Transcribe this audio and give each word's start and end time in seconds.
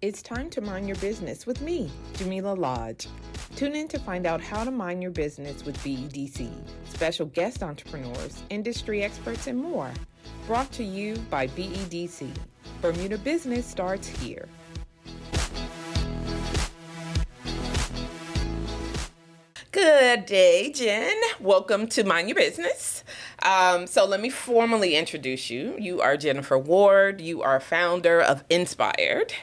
It's 0.00 0.22
time 0.22 0.48
to 0.50 0.60
mind 0.60 0.86
your 0.86 0.96
business 0.98 1.44
with 1.44 1.60
me, 1.60 1.90
Jamillah 2.12 2.56
Lodge. 2.56 3.08
Tune 3.56 3.74
in 3.74 3.88
to 3.88 3.98
find 3.98 4.26
out 4.26 4.40
how 4.40 4.62
to 4.62 4.70
mind 4.70 5.02
your 5.02 5.10
business 5.10 5.64
with 5.64 5.76
BEDC, 5.78 6.52
special 6.84 7.26
guest 7.26 7.64
entrepreneurs, 7.64 8.44
industry 8.48 9.02
experts, 9.02 9.48
and 9.48 9.60
more. 9.60 9.90
Brought 10.46 10.70
to 10.70 10.84
you 10.84 11.16
by 11.30 11.48
BEDC. 11.48 12.30
Bermuda 12.80 13.18
Business 13.18 13.66
starts 13.66 14.06
here. 14.06 14.48
Good 19.72 20.26
day, 20.26 20.70
Jen. 20.72 21.16
Welcome 21.40 21.88
to 21.88 22.04
Mind 22.04 22.28
Your 22.28 22.36
Business. 22.36 23.02
Um, 23.42 23.88
so, 23.88 24.06
let 24.06 24.20
me 24.20 24.30
formally 24.30 24.94
introduce 24.94 25.50
you. 25.50 25.74
You 25.76 26.00
are 26.00 26.16
Jennifer 26.16 26.56
Ward. 26.56 27.20
You 27.20 27.42
are 27.42 27.58
founder 27.58 28.20
of 28.20 28.44
Inspired. 28.48 29.34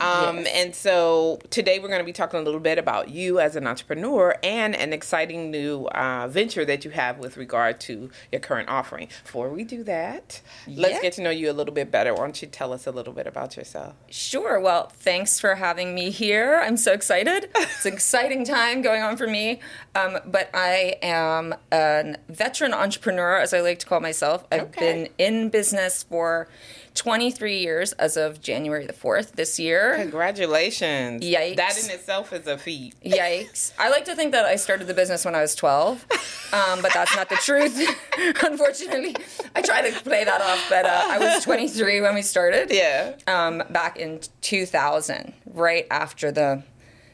Um, 0.00 0.38
yes. 0.38 0.48
And 0.54 0.74
so 0.74 1.38
today 1.50 1.78
we're 1.78 1.88
going 1.88 2.00
to 2.00 2.04
be 2.04 2.12
talking 2.12 2.40
a 2.40 2.42
little 2.42 2.60
bit 2.60 2.78
about 2.78 3.10
you 3.10 3.40
as 3.40 3.56
an 3.56 3.66
entrepreneur 3.66 4.36
and 4.42 4.74
an 4.74 4.92
exciting 4.92 5.50
new 5.50 5.86
uh, 5.86 6.28
venture 6.28 6.64
that 6.64 6.84
you 6.84 6.90
have 6.90 7.18
with 7.18 7.36
regard 7.36 7.80
to 7.80 8.10
your 8.30 8.40
current 8.40 8.68
offering. 8.68 9.08
Before 9.24 9.50
we 9.50 9.64
do 9.64 9.82
that, 9.84 10.40
yeah. 10.66 10.82
let's 10.82 11.00
get 11.00 11.14
to 11.14 11.22
know 11.22 11.30
you 11.30 11.50
a 11.50 11.54
little 11.54 11.74
bit 11.74 11.90
better. 11.90 12.12
Why 12.12 12.20
don't 12.20 12.40
you 12.40 12.48
tell 12.48 12.72
us 12.72 12.86
a 12.86 12.90
little 12.90 13.12
bit 13.12 13.26
about 13.26 13.56
yourself? 13.56 13.94
Sure. 14.10 14.60
Well, 14.60 14.88
thanks 14.88 15.40
for 15.40 15.54
having 15.54 15.94
me 15.94 16.10
here. 16.10 16.60
I'm 16.62 16.76
so 16.76 16.92
excited. 16.92 17.48
it's 17.54 17.86
an 17.86 17.92
exciting 17.92 18.44
time 18.46 18.82
going 18.82 19.02
on 19.02 19.16
for 19.16 19.26
me. 19.26 19.60
Um, 19.94 20.18
but 20.26 20.50
I 20.52 20.96
am 21.02 21.54
a 21.72 22.16
veteran 22.28 22.74
entrepreneur, 22.74 23.36
as 23.36 23.54
I 23.54 23.60
like 23.60 23.78
to 23.80 23.86
call 23.86 24.00
myself. 24.00 24.44
I've 24.52 24.62
okay. 24.62 24.80
been 24.80 25.08
in 25.18 25.48
business 25.48 26.02
for 26.02 26.48
23 26.96 27.58
years 27.58 27.92
as 27.92 28.16
of 28.16 28.40
January 28.40 28.86
the 28.86 28.92
4th 28.92 29.32
this 29.32 29.58
year. 29.58 29.96
Congratulations. 29.96 31.22
Yikes. 31.22 31.56
That 31.56 31.78
in 31.78 31.90
itself 31.90 32.32
is 32.32 32.46
a 32.46 32.58
feat. 32.58 32.94
Yikes. 33.04 33.72
I 33.78 33.90
like 33.90 34.06
to 34.06 34.16
think 34.16 34.32
that 34.32 34.44
I 34.44 34.56
started 34.56 34.86
the 34.86 34.94
business 34.94 35.24
when 35.24 35.34
I 35.34 35.42
was 35.42 35.54
12, 35.54 36.06
um, 36.52 36.82
but 36.82 36.92
that's 36.92 37.14
not 37.14 37.28
the 37.28 37.36
truth, 37.36 37.78
unfortunately. 38.42 39.14
I 39.54 39.62
try 39.62 39.88
to 39.88 40.00
play 40.00 40.24
that 40.24 40.40
off, 40.40 40.66
but 40.68 40.86
uh, 40.86 41.02
I 41.04 41.18
was 41.18 41.44
23 41.44 42.00
when 42.00 42.14
we 42.14 42.22
started. 42.22 42.70
Yeah. 42.70 43.14
Um, 43.26 43.62
back 43.70 43.98
in 43.98 44.20
2000, 44.40 45.34
right 45.52 45.86
after 45.90 46.32
the 46.32 46.64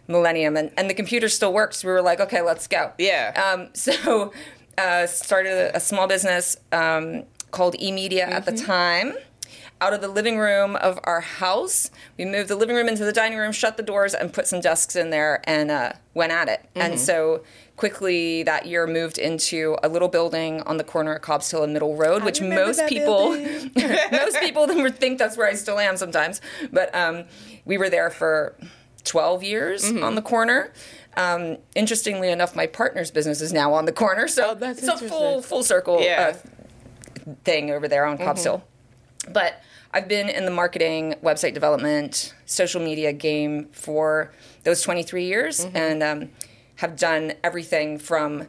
millennium, 0.07 0.57
and, 0.57 0.71
and 0.77 0.89
the 0.89 0.95
computer 0.95 1.29
still 1.29 1.53
works. 1.53 1.85
We 1.85 1.91
were 1.91 2.03
like, 2.03 2.21
okay, 2.21 2.43
let's 2.43 2.67
go. 2.67 2.93
Yeah. 2.99 3.53
Um, 3.53 3.69
so 3.75 4.33
uh, 4.79 5.07
started 5.07 5.53
a, 5.53 5.77
a, 5.77 5.81
small 5.81 6.07
business 6.07 6.57
um, 6.71 7.25
called 7.51 7.75
eMedia 7.75 8.23
mm-hmm. 8.23 8.33
at 8.33 8.47
the 8.47 8.53
mm-hmm. 8.53 8.67
time 8.67 9.15
out 9.83 9.93
of 9.93 10.01
the 10.01 10.09
living 10.09 10.39
room 10.39 10.77
of 10.77 11.01
our 11.03 11.21
house. 11.21 11.91
We 12.17 12.25
moved 12.25 12.49
the 12.49 12.55
living 12.55 12.77
room 12.77 12.89
into 12.89 13.05
the 13.05 13.13
dining 13.13 13.37
room, 13.37 13.51
shut 13.51 13.77
the 13.77 13.83
doors, 13.83 14.15
and 14.15 14.33
put 14.33 14.47
some 14.47 14.61
desks 14.61 14.95
in 14.95 15.11
there 15.11 15.43
and 15.43 15.73
uh, 15.73 15.95
went 16.15 16.31
at 16.31 16.49
it. 16.49 16.61
Mm-hmm. 16.61 16.81
And 16.81 17.01
so 17.01 17.43
quickly 17.77 18.45
that 18.45 18.67
year 18.67 18.87
moved 18.87 19.19
into 19.19 19.77
a 19.83 19.89
little 19.89 20.07
building 20.07 20.61
on 20.63 20.77
the 20.77 20.85
corner 20.85 21.15
of 21.15 21.23
Cobbs 21.23 21.51
Hill 21.51 21.65
and 21.65 21.73
Middle 21.73 21.97
Road, 21.97 22.23
which 22.23 22.41
most 22.63 22.87
people 22.87 23.37
most 24.13 24.39
people 24.39 24.67
would 24.69 24.99
think 24.99 25.19
that's 25.19 25.37
where 25.37 25.49
I 25.49 25.55
still 25.55 25.81
am 25.81 25.97
sometimes. 25.97 26.41
But 26.73 26.95
um, 26.95 27.25
we 27.65 27.77
were 27.77 27.91
there 27.91 28.11
for 28.11 28.57
12 29.03 29.43
years 29.43 29.85
mm-hmm. 29.85 30.05
on 30.05 30.15
the 30.15 30.23
corner. 30.23 30.73
Um, 31.17 31.59
interestingly 31.75 32.31
enough, 32.31 32.55
my 32.55 32.69
partner's 32.69 33.11
business 33.11 33.41
is 33.41 33.53
now 33.53 33.75
on 33.75 33.87
the 33.87 33.93
corner, 33.93 34.29
so 34.29 34.57
oh, 34.59 34.71
it's 34.71 34.87
a 34.87 34.97
full 34.97 35.43
full 35.43 35.65
circle 35.65 36.01
yeah. 36.01 36.35
uh, 36.35 37.33
thing 37.43 37.73
over 37.73 37.89
there 37.89 38.07
on 38.07 38.17
Cobbs 38.17 38.43
mm-hmm. 38.43 38.61
Hill. 38.61 38.65
But 39.33 39.61
I've 39.95 40.09
been 40.09 40.31
in 40.31 40.47
the 40.47 40.51
marketing, 40.51 41.17
website 41.23 41.53
development, 41.53 42.35
social 42.47 42.81
media 42.81 43.13
game 43.13 43.69
for 43.73 44.33
those 44.65 44.81
23 44.83 45.25
years 45.25 45.67
mm-hmm. 45.67 45.77
and 45.77 46.03
um, 46.03 46.31
have 46.77 46.97
done 46.97 47.35
everything 47.45 47.99
from 47.99 48.47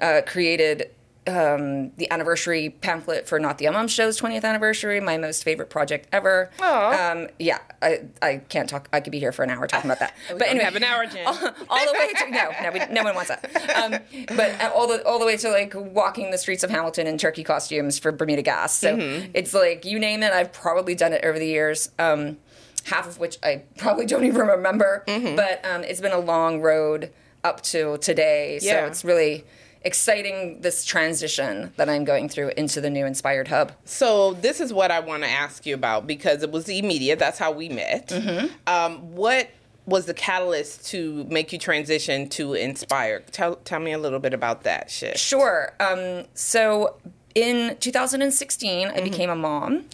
uh, 0.00 0.22
created 0.26 0.90
um, 1.26 1.90
the 1.96 2.10
anniversary 2.10 2.70
pamphlet 2.70 3.26
for 3.26 3.38
Not 3.38 3.58
the 3.58 3.68
Mom 3.70 3.88
Show's 3.88 4.20
20th 4.20 4.44
anniversary, 4.44 5.00
my 5.00 5.16
most 5.16 5.42
favorite 5.44 5.70
project 5.70 6.08
ever. 6.12 6.50
Um, 6.60 7.28
yeah, 7.38 7.58
I, 7.82 8.02
I 8.22 8.36
can't 8.48 8.68
talk. 8.68 8.88
I 8.92 9.00
could 9.00 9.10
be 9.10 9.18
here 9.18 9.32
for 9.32 9.42
an 9.42 9.50
hour 9.50 9.66
talking 9.66 9.90
about 9.90 9.98
that. 10.00 10.14
but 10.30 10.48
anyway, 10.48 10.64
have 10.64 10.76
an 10.76 10.84
hour, 10.84 11.06
Jen. 11.06 11.26
All, 11.26 11.34
all 11.34 11.86
the 11.86 11.92
way 11.98 12.12
to 12.12 12.30
no, 12.30 12.50
no, 12.62 12.70
we, 12.72 12.94
no 12.94 13.02
one 13.02 13.14
wants 13.14 13.28
that. 13.30 13.76
Um, 13.76 14.26
but 14.36 14.60
all 14.72 14.86
the 14.86 15.06
all 15.06 15.18
the 15.18 15.26
way 15.26 15.36
to 15.36 15.50
like 15.50 15.74
walking 15.74 16.30
the 16.30 16.38
streets 16.38 16.62
of 16.62 16.70
Hamilton 16.70 17.06
in 17.06 17.18
turkey 17.18 17.44
costumes 17.44 17.98
for 17.98 18.12
Bermuda 18.12 18.42
Gas. 18.42 18.74
So 18.74 18.96
mm-hmm. 18.96 19.30
it's 19.34 19.54
like 19.54 19.84
you 19.84 19.98
name 19.98 20.22
it, 20.22 20.32
I've 20.32 20.52
probably 20.52 20.94
done 20.94 21.12
it 21.12 21.24
over 21.24 21.38
the 21.38 21.46
years. 21.46 21.90
Um, 21.98 22.38
half 22.84 23.06
of 23.06 23.18
which 23.18 23.38
I 23.42 23.62
probably 23.78 24.06
don't 24.06 24.24
even 24.24 24.46
remember. 24.46 25.04
Mm-hmm. 25.06 25.36
But 25.36 25.64
um, 25.64 25.82
it's 25.82 26.00
been 26.00 26.12
a 26.12 26.18
long 26.18 26.60
road 26.60 27.10
up 27.44 27.62
to 27.62 27.98
today. 27.98 28.58
Yeah. 28.62 28.82
So 28.82 28.86
it's 28.86 29.04
really 29.04 29.44
exciting 29.86 30.60
this 30.62 30.84
transition 30.84 31.72
that 31.76 31.88
I'm 31.88 32.04
going 32.04 32.28
through 32.28 32.50
into 32.56 32.80
the 32.80 32.90
new 32.90 33.06
Inspired 33.06 33.46
Hub. 33.48 33.70
So 33.84 34.34
this 34.34 34.60
is 34.60 34.72
what 34.72 34.90
I 34.90 34.98
want 34.98 35.22
to 35.22 35.28
ask 35.28 35.64
you 35.64 35.74
about 35.74 36.08
because 36.08 36.42
it 36.42 36.50
was 36.50 36.66
eMedia. 36.66 37.16
That's 37.16 37.38
how 37.38 37.52
we 37.52 37.68
met. 37.68 38.08
Mm-hmm. 38.08 38.48
Um, 38.66 39.14
what 39.14 39.48
was 39.86 40.06
the 40.06 40.14
catalyst 40.14 40.86
to 40.88 41.24
make 41.30 41.52
you 41.52 41.58
transition 41.60 42.28
to 42.30 42.54
Inspired? 42.54 43.28
Tell 43.28 43.54
tell 43.56 43.78
me 43.78 43.92
a 43.92 43.98
little 43.98 44.18
bit 44.18 44.34
about 44.34 44.64
that 44.64 44.90
shit. 44.90 45.18
Sure. 45.18 45.72
Um, 45.78 46.24
so 46.34 46.96
in 47.36 47.76
2016, 47.78 48.88
mm-hmm. 48.88 48.98
I 48.98 49.00
became 49.00 49.30
a 49.30 49.36
mom 49.36 49.84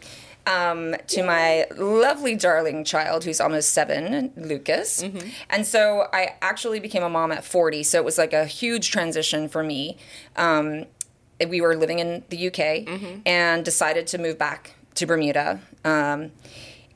um, 0.46 0.94
to 1.08 1.22
my 1.22 1.66
lovely 1.76 2.34
darling 2.34 2.84
child 2.84 3.24
who's 3.24 3.40
almost 3.40 3.70
seven, 3.70 4.32
Lucas. 4.36 5.02
Mm-hmm. 5.02 5.28
And 5.50 5.66
so 5.66 6.08
I 6.12 6.36
actually 6.42 6.80
became 6.80 7.02
a 7.02 7.10
mom 7.10 7.32
at 7.32 7.44
40. 7.44 7.82
So 7.82 7.98
it 7.98 8.04
was 8.04 8.18
like 8.18 8.32
a 8.32 8.44
huge 8.44 8.90
transition 8.90 9.48
for 9.48 9.62
me. 9.62 9.96
Um, 10.36 10.86
we 11.48 11.60
were 11.60 11.76
living 11.76 11.98
in 11.98 12.22
the 12.28 12.48
UK 12.48 12.86
mm-hmm. 12.86 13.20
and 13.26 13.64
decided 13.64 14.06
to 14.08 14.18
move 14.18 14.38
back 14.38 14.74
to 14.94 15.06
Bermuda. 15.06 15.60
Um, 15.84 16.32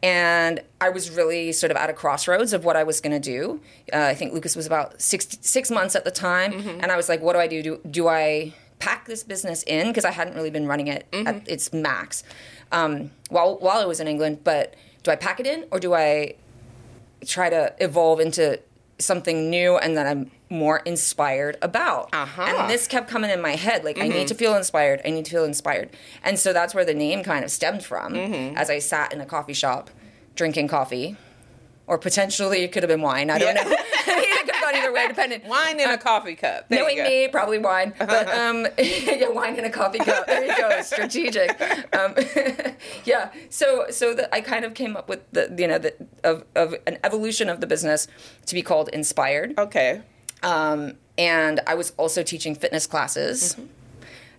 and 0.02 0.62
I 0.80 0.90
was 0.90 1.10
really 1.10 1.52
sort 1.52 1.70
of 1.70 1.76
at 1.76 1.90
a 1.90 1.92
crossroads 1.92 2.52
of 2.52 2.64
what 2.64 2.76
I 2.76 2.84
was 2.84 3.00
going 3.00 3.20
to 3.20 3.30
do. 3.30 3.60
Uh, 3.92 4.04
I 4.04 4.14
think 4.14 4.34
Lucas 4.34 4.54
was 4.54 4.66
about 4.66 5.00
six 5.00 5.26
six 5.40 5.70
months 5.70 5.96
at 5.96 6.04
the 6.04 6.10
time, 6.10 6.52
mm-hmm. 6.52 6.80
and 6.80 6.92
I 6.92 6.96
was 6.96 7.08
like, 7.08 7.22
"What 7.22 7.32
do 7.32 7.38
I 7.38 7.46
do? 7.46 7.62
Do, 7.62 7.80
do 7.90 8.08
I 8.08 8.52
pack 8.86 9.06
this 9.06 9.22
business 9.22 9.62
in 9.64 9.88
because 9.88 10.04
I 10.04 10.12
hadn't 10.12 10.34
really 10.34 10.50
been 10.50 10.66
running 10.66 10.88
it 10.88 11.02
mm-hmm. 11.10 11.26
at 11.26 11.48
its 11.48 11.72
max?" 11.72 12.24
um, 12.72 13.10
while 13.28 13.56
while 13.58 13.78
I 13.78 13.86
was 13.86 14.00
in 14.00 14.08
England. 14.08 14.40
But 14.44 14.74
do 15.02 15.10
I 15.10 15.16
pack 15.16 15.40
it 15.40 15.46
in 15.46 15.66
or 15.70 15.80
do 15.80 15.94
I 15.94 16.34
try 17.24 17.50
to 17.50 17.74
evolve 17.80 18.20
into 18.20 18.60
something 18.98 19.50
new 19.50 19.76
and 19.76 19.96
that 19.96 20.06
I'm 20.06 20.30
more 20.48 20.78
inspired 20.78 21.56
about? 21.62 22.10
Uh-huh. 22.12 22.42
And 22.42 22.70
this 22.70 22.86
kept 22.86 23.08
coming 23.08 23.30
in 23.30 23.40
my 23.40 23.56
head 23.56 23.84
like, 23.84 23.96
mm-hmm. 23.96 24.04
I 24.04 24.08
need 24.08 24.14
mm-hmm. 24.14 24.26
to 24.26 24.34
feel 24.34 24.54
inspired. 24.54 25.00
I 25.04 25.10
need 25.10 25.24
to 25.26 25.30
feel 25.30 25.44
inspired. 25.44 25.90
And 26.22 26.38
so 26.38 26.52
that's 26.52 26.74
where 26.74 26.84
the 26.84 26.94
name 26.94 27.22
kind 27.22 27.44
of 27.44 27.50
stemmed 27.50 27.84
from 27.84 28.14
mm-hmm. 28.14 28.56
as 28.56 28.70
I 28.70 28.78
sat 28.78 29.12
in 29.12 29.20
a 29.20 29.26
coffee 29.26 29.54
shop 29.54 29.90
drinking 30.34 30.68
coffee. 30.68 31.16
Or 31.88 31.98
potentially 31.98 32.62
it 32.64 32.72
could 32.72 32.82
have 32.82 32.88
been 32.88 33.00
wine. 33.00 33.30
I 33.30 33.38
don't 33.38 33.54
yeah. 33.54 33.62
know. 33.62 33.76
either 34.74 34.92
way, 34.92 35.08
depending. 35.08 35.40
Wine 35.48 35.80
in 35.80 35.90
a 35.90 35.98
coffee 35.98 36.34
cup. 36.34 36.68
There 36.68 36.80
Knowing 36.80 37.02
me, 37.02 37.28
probably 37.28 37.58
wine. 37.58 37.94
But 37.98 38.28
um, 38.34 38.66
yeah, 38.78 39.28
wine 39.28 39.56
in 39.56 39.64
a 39.64 39.70
coffee 39.70 39.98
cup. 39.98 40.26
There 40.26 40.44
you 40.44 40.56
go. 40.56 40.82
Strategic. 40.82 41.50
Um, 41.94 42.14
yeah. 43.04 43.32
So 43.50 43.86
so 43.90 44.14
the, 44.14 44.32
I 44.34 44.40
kind 44.40 44.64
of 44.64 44.74
came 44.74 44.96
up 44.96 45.08
with 45.08 45.30
the 45.32 45.54
you 45.56 45.68
know 45.68 45.78
the, 45.78 45.94
of 46.24 46.44
of 46.54 46.74
an 46.86 46.98
evolution 47.04 47.48
of 47.48 47.60
the 47.60 47.66
business 47.66 48.08
to 48.46 48.54
be 48.54 48.62
called 48.62 48.88
Inspired. 48.88 49.58
Okay. 49.58 50.02
Um, 50.42 50.94
and 51.18 51.60
I 51.66 51.74
was 51.74 51.92
also 51.96 52.22
teaching 52.22 52.54
fitness 52.54 52.86
classes. 52.86 53.54
Mm-hmm 53.54 53.66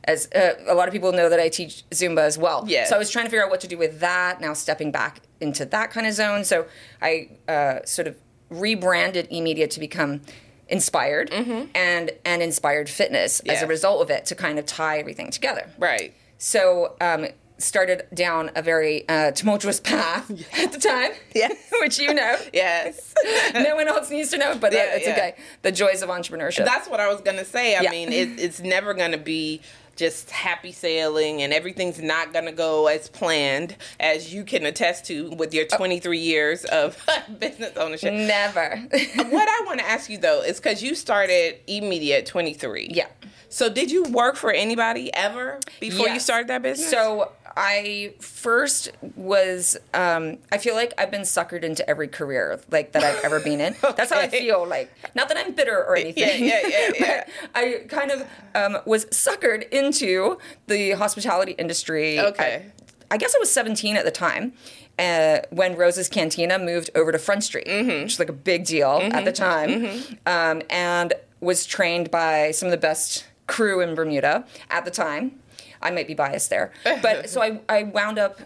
as 0.07 0.29
uh, 0.33 0.53
a 0.67 0.73
lot 0.73 0.87
of 0.87 0.93
people 0.93 1.11
know 1.11 1.29
that 1.29 1.39
I 1.39 1.49
teach 1.49 1.83
Zumba 1.91 2.19
as 2.19 2.37
well. 2.37 2.63
Yeah. 2.67 2.85
So 2.85 2.95
I 2.95 2.97
was 2.97 3.09
trying 3.09 3.25
to 3.25 3.29
figure 3.29 3.43
out 3.43 3.51
what 3.51 3.59
to 3.61 3.67
do 3.67 3.77
with 3.77 3.99
that. 3.99 4.39
Now 4.39 4.53
stepping 4.53 4.91
back 4.91 5.19
into 5.41 5.65
that 5.65 5.91
kind 5.91 6.07
of 6.07 6.13
zone. 6.13 6.45
So 6.45 6.65
I 7.01 7.29
uh, 7.47 7.79
sort 7.85 8.07
of 8.07 8.15
rebranded 8.49 9.29
eMedia 9.29 9.69
to 9.69 9.79
become 9.79 10.21
inspired 10.69 11.31
mm-hmm. 11.31 11.65
and 11.75 12.11
and 12.25 12.41
inspired 12.41 12.89
fitness 12.89 13.41
yeah. 13.45 13.53
as 13.53 13.61
a 13.61 13.67
result 13.67 14.01
of 14.01 14.09
it 14.09 14.25
to 14.25 14.35
kind 14.35 14.59
of 14.59 14.65
tie 14.65 14.99
everything 14.99 15.31
together. 15.31 15.69
Right. 15.77 16.13
So 16.37 16.95
um, 17.01 17.27
started 17.57 18.05
down 18.13 18.51
a 18.55 18.61
very 18.61 19.07
uh, 19.09 19.31
tumultuous 19.31 19.79
path 19.79 20.29
at 20.59 20.71
the 20.71 20.79
time 20.79 21.11
yes. 21.33 21.57
which 21.81 21.99
you 21.99 22.13
know. 22.13 22.37
Yes. 22.53 23.13
No 23.53 23.75
one 23.75 23.87
else 23.87 24.09
needs 24.09 24.29
to 24.31 24.37
know 24.37 24.57
but 24.57 24.73
uh, 24.73 24.77
yeah, 24.77 24.95
it's 24.95 25.07
yeah. 25.07 25.13
okay. 25.13 25.35
The 25.61 25.71
joys 25.71 26.01
of 26.01 26.09
entrepreneurship. 26.09 26.65
That's 26.65 26.87
what 26.87 26.99
i 26.99 27.11
was 27.11 27.21
gonna 27.21 27.45
say. 27.45 27.75
I 27.75 27.89
mean 27.89 28.11
it, 28.11 28.39
it's 28.39 28.59
never 28.59 28.93
gonna 28.93 29.17
be 29.17 29.61
just 29.97 30.29
happy 30.29 30.71
sailing 30.71 31.41
and 31.41 31.51
everything's 31.51 31.99
not 31.99 32.31
going 32.31 32.45
to 32.45 32.51
go 32.51 32.87
as 32.87 33.09
planned 33.09 33.75
as 33.99 34.33
you 34.33 34.43
can 34.43 34.65
attest 34.65 35.05
to 35.05 35.31
with 35.31 35.53
your 35.53 35.65
23 35.65 36.17
years 36.17 36.63
of 36.65 36.97
business 37.39 37.75
ownership. 37.75 38.13
Never. 38.13 38.77
what 39.15 39.49
I 39.49 39.63
want 39.65 39.79
to 39.79 39.85
ask 39.85 40.09
you 40.09 40.17
though 40.17 40.41
is 40.41 40.57
because 40.57 40.81
you 40.81 40.95
started 40.95 41.65
eMedia 41.67 42.19
at 42.19 42.25
23. 42.25 42.89
Yeah. 42.91 43.07
So 43.49 43.69
did 43.69 43.91
you 43.91 44.03
work 44.03 44.35
for 44.35 44.51
anybody 44.51 45.13
ever 45.13 45.59
before 45.79 46.07
yes. 46.07 46.13
you 46.15 46.19
started 46.19 46.47
that 46.49 46.61
business? 46.61 46.89
So 46.89 47.31
I 47.59 48.13
first 48.19 48.91
was. 49.15 49.75
Um, 49.93 50.37
I 50.51 50.59
feel 50.59 50.75
like 50.75 50.93
I've 50.97 51.09
been 51.11 51.21
suckered 51.23 51.63
into 51.63 51.87
every 51.89 52.07
career 52.07 52.59
like 52.69 52.91
that 52.91 53.03
I've 53.03 53.23
ever 53.25 53.39
been 53.39 53.59
in. 53.59 53.75
That's 53.81 54.11
how 54.11 54.19
I 54.19 54.27
feel. 54.29 54.65
Like 54.67 54.91
not 55.15 55.27
that 55.29 55.37
I'm 55.37 55.53
bitter 55.53 55.83
or 55.83 55.95
anything. 55.95 56.45
yeah, 56.45 56.61
yeah, 56.67 56.91
yeah. 56.99 57.23
but 57.53 57.59
I 57.59 57.85
kind 57.89 58.11
of 58.11 58.27
um, 58.53 58.77
was 58.85 59.05
suckered 59.07 59.67
into 59.71 60.37
the 60.67 60.91
hospitality 60.91 61.53
industry. 61.53 62.19
Okay. 62.19 62.67
I, 63.09 63.15
I 63.15 63.17
guess 63.17 63.33
I 63.35 63.39
was 63.39 63.49
17 63.51 63.97
at 63.97 64.05
the 64.05 64.11
time. 64.11 64.53
Uh, 64.99 65.39
when 65.51 65.75
Rosa's 65.75 66.09
Cantina 66.09 66.57
moved 66.59 66.89
over 66.95 67.11
to 67.11 67.19
Front 67.19 67.43
Street, 67.43 67.67
Mm-hmm. 67.67 67.87
which 67.89 68.03
was 68.03 68.19
like 68.19 68.29
a 68.29 68.33
big 68.33 68.65
deal 68.65 68.99
at 69.11 69.25
the 69.25 69.31
time, 69.31 69.85
um, 70.25 70.61
and 70.71 71.13
was 71.39 71.65
trained 71.67 72.09
by 72.11 72.49
some 72.51 72.67
of 72.67 72.71
the 72.71 72.77
best 72.79 73.25
crew 73.45 73.79
in 73.79 73.93
Bermuda 73.95 74.45
at 74.71 74.85
the 74.85 74.91
time. 74.91 75.39
I 75.81 75.91
might 75.91 76.07
be 76.07 76.13
biased 76.13 76.49
there, 76.49 76.71
but 77.01 77.29
so 77.29 77.41
I, 77.41 77.59
I 77.69 77.83
wound 77.83 78.17
up 78.19 78.39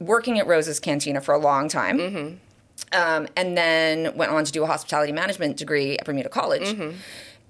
working 0.00 0.38
at 0.38 0.46
Rosa's 0.46 0.78
Cantina 0.80 1.20
for 1.20 1.34
a 1.34 1.38
long 1.38 1.68
time, 1.68 1.98
Mm-hmm. 1.98 2.98
um, 3.00 3.28
and 3.36 3.56
then 3.56 4.16
went 4.16 4.30
on 4.32 4.44
to 4.44 4.52
do 4.52 4.62
a 4.62 4.66
hospitality 4.66 5.12
management 5.12 5.56
degree 5.56 5.96
at 5.98 6.04
Bermuda 6.04 6.28
College, 6.28 6.62
Mm-hmm. 6.68 6.96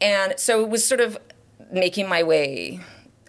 and 0.00 0.34
so 0.38 0.62
it 0.62 0.68
was 0.70 0.86
sort 0.86 1.00
of 1.00 1.18
making 1.72 2.08
my 2.08 2.22
way. 2.22 2.80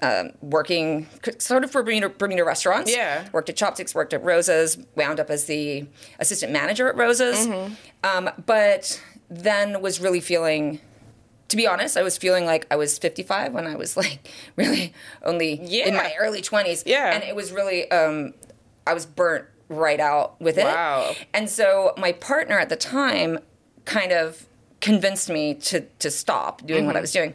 Um, 0.02 0.32
working 0.42 1.08
sort 1.40 1.66
of 1.66 1.72
for 1.72 1.84
Bermuda, 1.84 2.08
Bermuda 2.08 2.46
restaurants. 2.46 2.90
Yeah. 2.90 3.28
Worked 3.34 3.50
at 3.50 3.58
Chopsticks, 3.58 3.94
worked 3.94 4.14
at 4.14 4.24
Rosa's, 4.24 4.78
wound 4.96 5.20
up 5.20 5.30
as 5.30 5.44
the 5.44 5.88
assistant 6.20 6.54
manager 6.54 6.88
at 6.88 6.96
Rosa's. 6.96 7.46
Mm-hmm. 7.46 7.74
Um, 8.06 8.30
but 8.46 9.04
then 9.30 9.82
was 9.82 10.00
really 10.00 10.22
feeling 10.22 10.80
to 11.50 11.58
be 11.58 11.68
honest, 11.68 11.98
I 11.98 12.04
was 12.04 12.18
feeling 12.18 12.46
like 12.46 12.66
I 12.72 12.76
was 12.76 12.98
55 12.98 13.54
when 13.54 13.68
I 13.68 13.76
was 13.76 13.98
like 13.98 14.28
really 14.56 14.94
only 15.24 15.54
in 15.54 15.96
my 15.96 16.14
early 16.20 16.42
20s. 16.42 16.84
Yeah. 16.86 17.14
And 17.14 17.24
it 17.24 17.36
was 17.36 17.52
really, 17.52 17.90
um, 17.92 18.34
I 18.88 18.94
was 18.94 19.06
burnt 19.06 19.46
right 19.68 20.00
out 20.00 20.40
with 20.42 20.58
it. 20.58 20.64
Wow. 20.66 21.14
And 21.34 21.50
so 21.50 21.94
my 21.98 22.12
partner 22.12 22.58
at 22.58 22.70
the 22.70 22.76
time 22.76 23.40
kind 23.86 24.12
of 24.12 24.46
convinced 24.82 25.30
me 25.30 25.54
to, 25.56 25.82
to 26.00 26.10
stop 26.10 26.66
doing 26.66 26.80
Mm-hmm. 26.82 26.88
what 26.88 26.98
I 26.98 27.02
was 27.02 27.12
doing. 27.12 27.34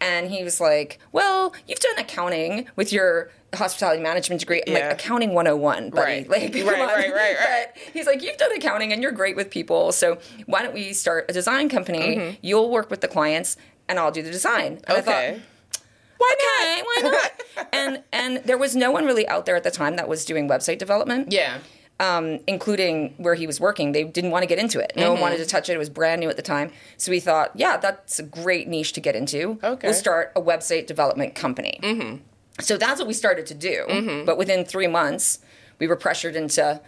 And 0.00 0.28
he 0.30 0.42
was 0.44 0.60
like, 0.60 0.98
Well, 1.12 1.54
you've 1.68 1.78
done 1.80 1.98
accounting 1.98 2.68
with 2.76 2.92
your 2.92 3.30
hospitality 3.54 4.02
management 4.02 4.40
degree. 4.40 4.62
I'm 4.66 4.72
Yeah. 4.72 4.88
like, 4.88 4.92
Accounting 5.00 5.34
101, 5.34 5.90
buddy. 5.90 6.00
Right. 6.00 6.28
Like, 6.28 6.54
Right, 6.54 6.64
right, 6.66 7.12
right, 7.12 7.36
right. 7.36 7.66
But 7.74 7.82
he's 7.92 8.06
like, 8.06 8.22
You've 8.22 8.36
done 8.38 8.52
accounting 8.52 8.92
and 8.92 9.02
you're 9.02 9.12
great 9.12 9.36
with 9.36 9.50
people. 9.50 9.92
So 9.92 10.18
why 10.46 10.62
don't 10.62 10.74
we 10.74 10.92
start 10.92 11.26
a 11.28 11.32
design 11.32 11.68
company? 11.68 12.38
You'll 12.42 12.70
work 12.70 12.90
with 12.90 13.00
the 13.00 13.08
clients 13.08 13.56
and 13.88 13.98
I'll 13.98 14.10
do 14.12 14.22
the 14.22 14.30
design. 14.30 14.80
And 14.86 14.96
I 14.96 15.00
Mm-hmm. 15.00 15.08
Okay. 15.08 15.40
thought, 15.40 15.82
why 16.18 16.34
not? 16.38 16.86
Why 16.86 17.10
not? 17.10 17.68
and 17.72 18.02
and 18.12 18.36
there 18.44 18.56
was 18.58 18.76
no 18.76 18.90
one 18.90 19.04
really 19.04 19.26
out 19.28 19.44
there 19.46 19.56
at 19.56 19.64
the 19.64 19.70
time 19.70 19.96
that 19.96 20.08
was 20.08 20.24
doing 20.24 20.48
website 20.48 20.78
development 20.78 21.32
Yeah. 21.32 21.58
um, 22.00 22.38
including 22.46 23.14
where 23.18 23.34
he 23.34 23.46
was 23.46 23.58
working. 23.60 23.90
They 23.92 24.04
didn't 24.04 24.30
want 24.30 24.44
to 24.44 24.46
get 24.46 24.58
into 24.58 24.78
it. 24.80 24.92
No 24.96 25.08
one 25.08 25.14
Mm-hmm. 25.16 25.22
wanted 25.22 25.38
to 25.38 25.46
touch 25.46 25.68
it. 25.68 25.74
It 25.74 25.78
was 25.78 25.90
brand 25.90 26.20
new 26.20 26.28
at 26.28 26.36
the 26.36 26.42
time. 26.42 26.70
So 26.96 27.10
we 27.10 27.18
thought, 27.20 27.50
yeah, 27.54 27.76
that's 27.76 28.18
a 28.20 28.22
great 28.22 28.68
niche 28.68 28.92
to 28.94 29.00
get 29.00 29.16
into. 29.16 29.58
Okay. 29.64 29.88
We'll 29.88 29.94
start 29.94 30.32
a 30.36 30.40
website 30.40 30.86
development 30.86 31.34
company. 31.34 31.78
Mm-hmm. 31.82 32.16
So 32.62 32.76
that's 32.76 32.98
what 32.98 33.08
we 33.08 33.14
started 33.14 33.46
to 33.46 33.54
do. 33.54 33.84
Mm-hmm. 33.88 34.24
But 34.24 34.38
within 34.38 34.64
three 34.64 34.86
months, 34.86 35.38
we 35.78 35.86
were 35.86 35.96
pressured 35.96 36.36
into 36.36 36.80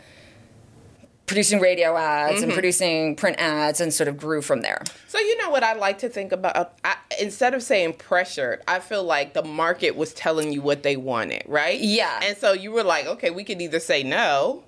producing 1.26 1.58
radio 1.58 1.96
ads 1.96 2.34
Mm-hmm. 2.34 2.44
and 2.44 2.52
producing 2.52 3.16
print 3.16 3.38
ads 3.40 3.80
and 3.80 3.92
sort 3.92 4.08
of 4.08 4.16
grew 4.16 4.42
from 4.42 4.60
there. 4.60 4.82
So 5.08 5.18
you 5.18 5.38
know 5.38 5.48
what 5.50 5.62
I 5.64 5.72
like 5.72 5.98
to 5.98 6.08
think 6.08 6.32
about? 6.32 6.78
I, 6.84 6.96
instead 7.20 7.54
of 7.54 7.62
saying 7.62 7.94
pressured, 7.94 8.62
I 8.68 8.78
feel 8.78 9.02
like 9.02 9.32
the 9.32 9.42
market 9.42 9.96
was 9.96 10.12
telling 10.12 10.52
you 10.52 10.60
what 10.60 10.82
they 10.82 10.96
wanted, 10.96 11.42
right? 11.46 11.80
Yeah. 11.80 12.20
And 12.22 12.36
so 12.36 12.52
you 12.52 12.72
were 12.72 12.82
like, 12.84 13.06
okay, 13.06 13.30
we 13.30 13.42
could 13.42 13.62
either 13.62 13.80
say 13.80 14.02
no, 14.02 14.64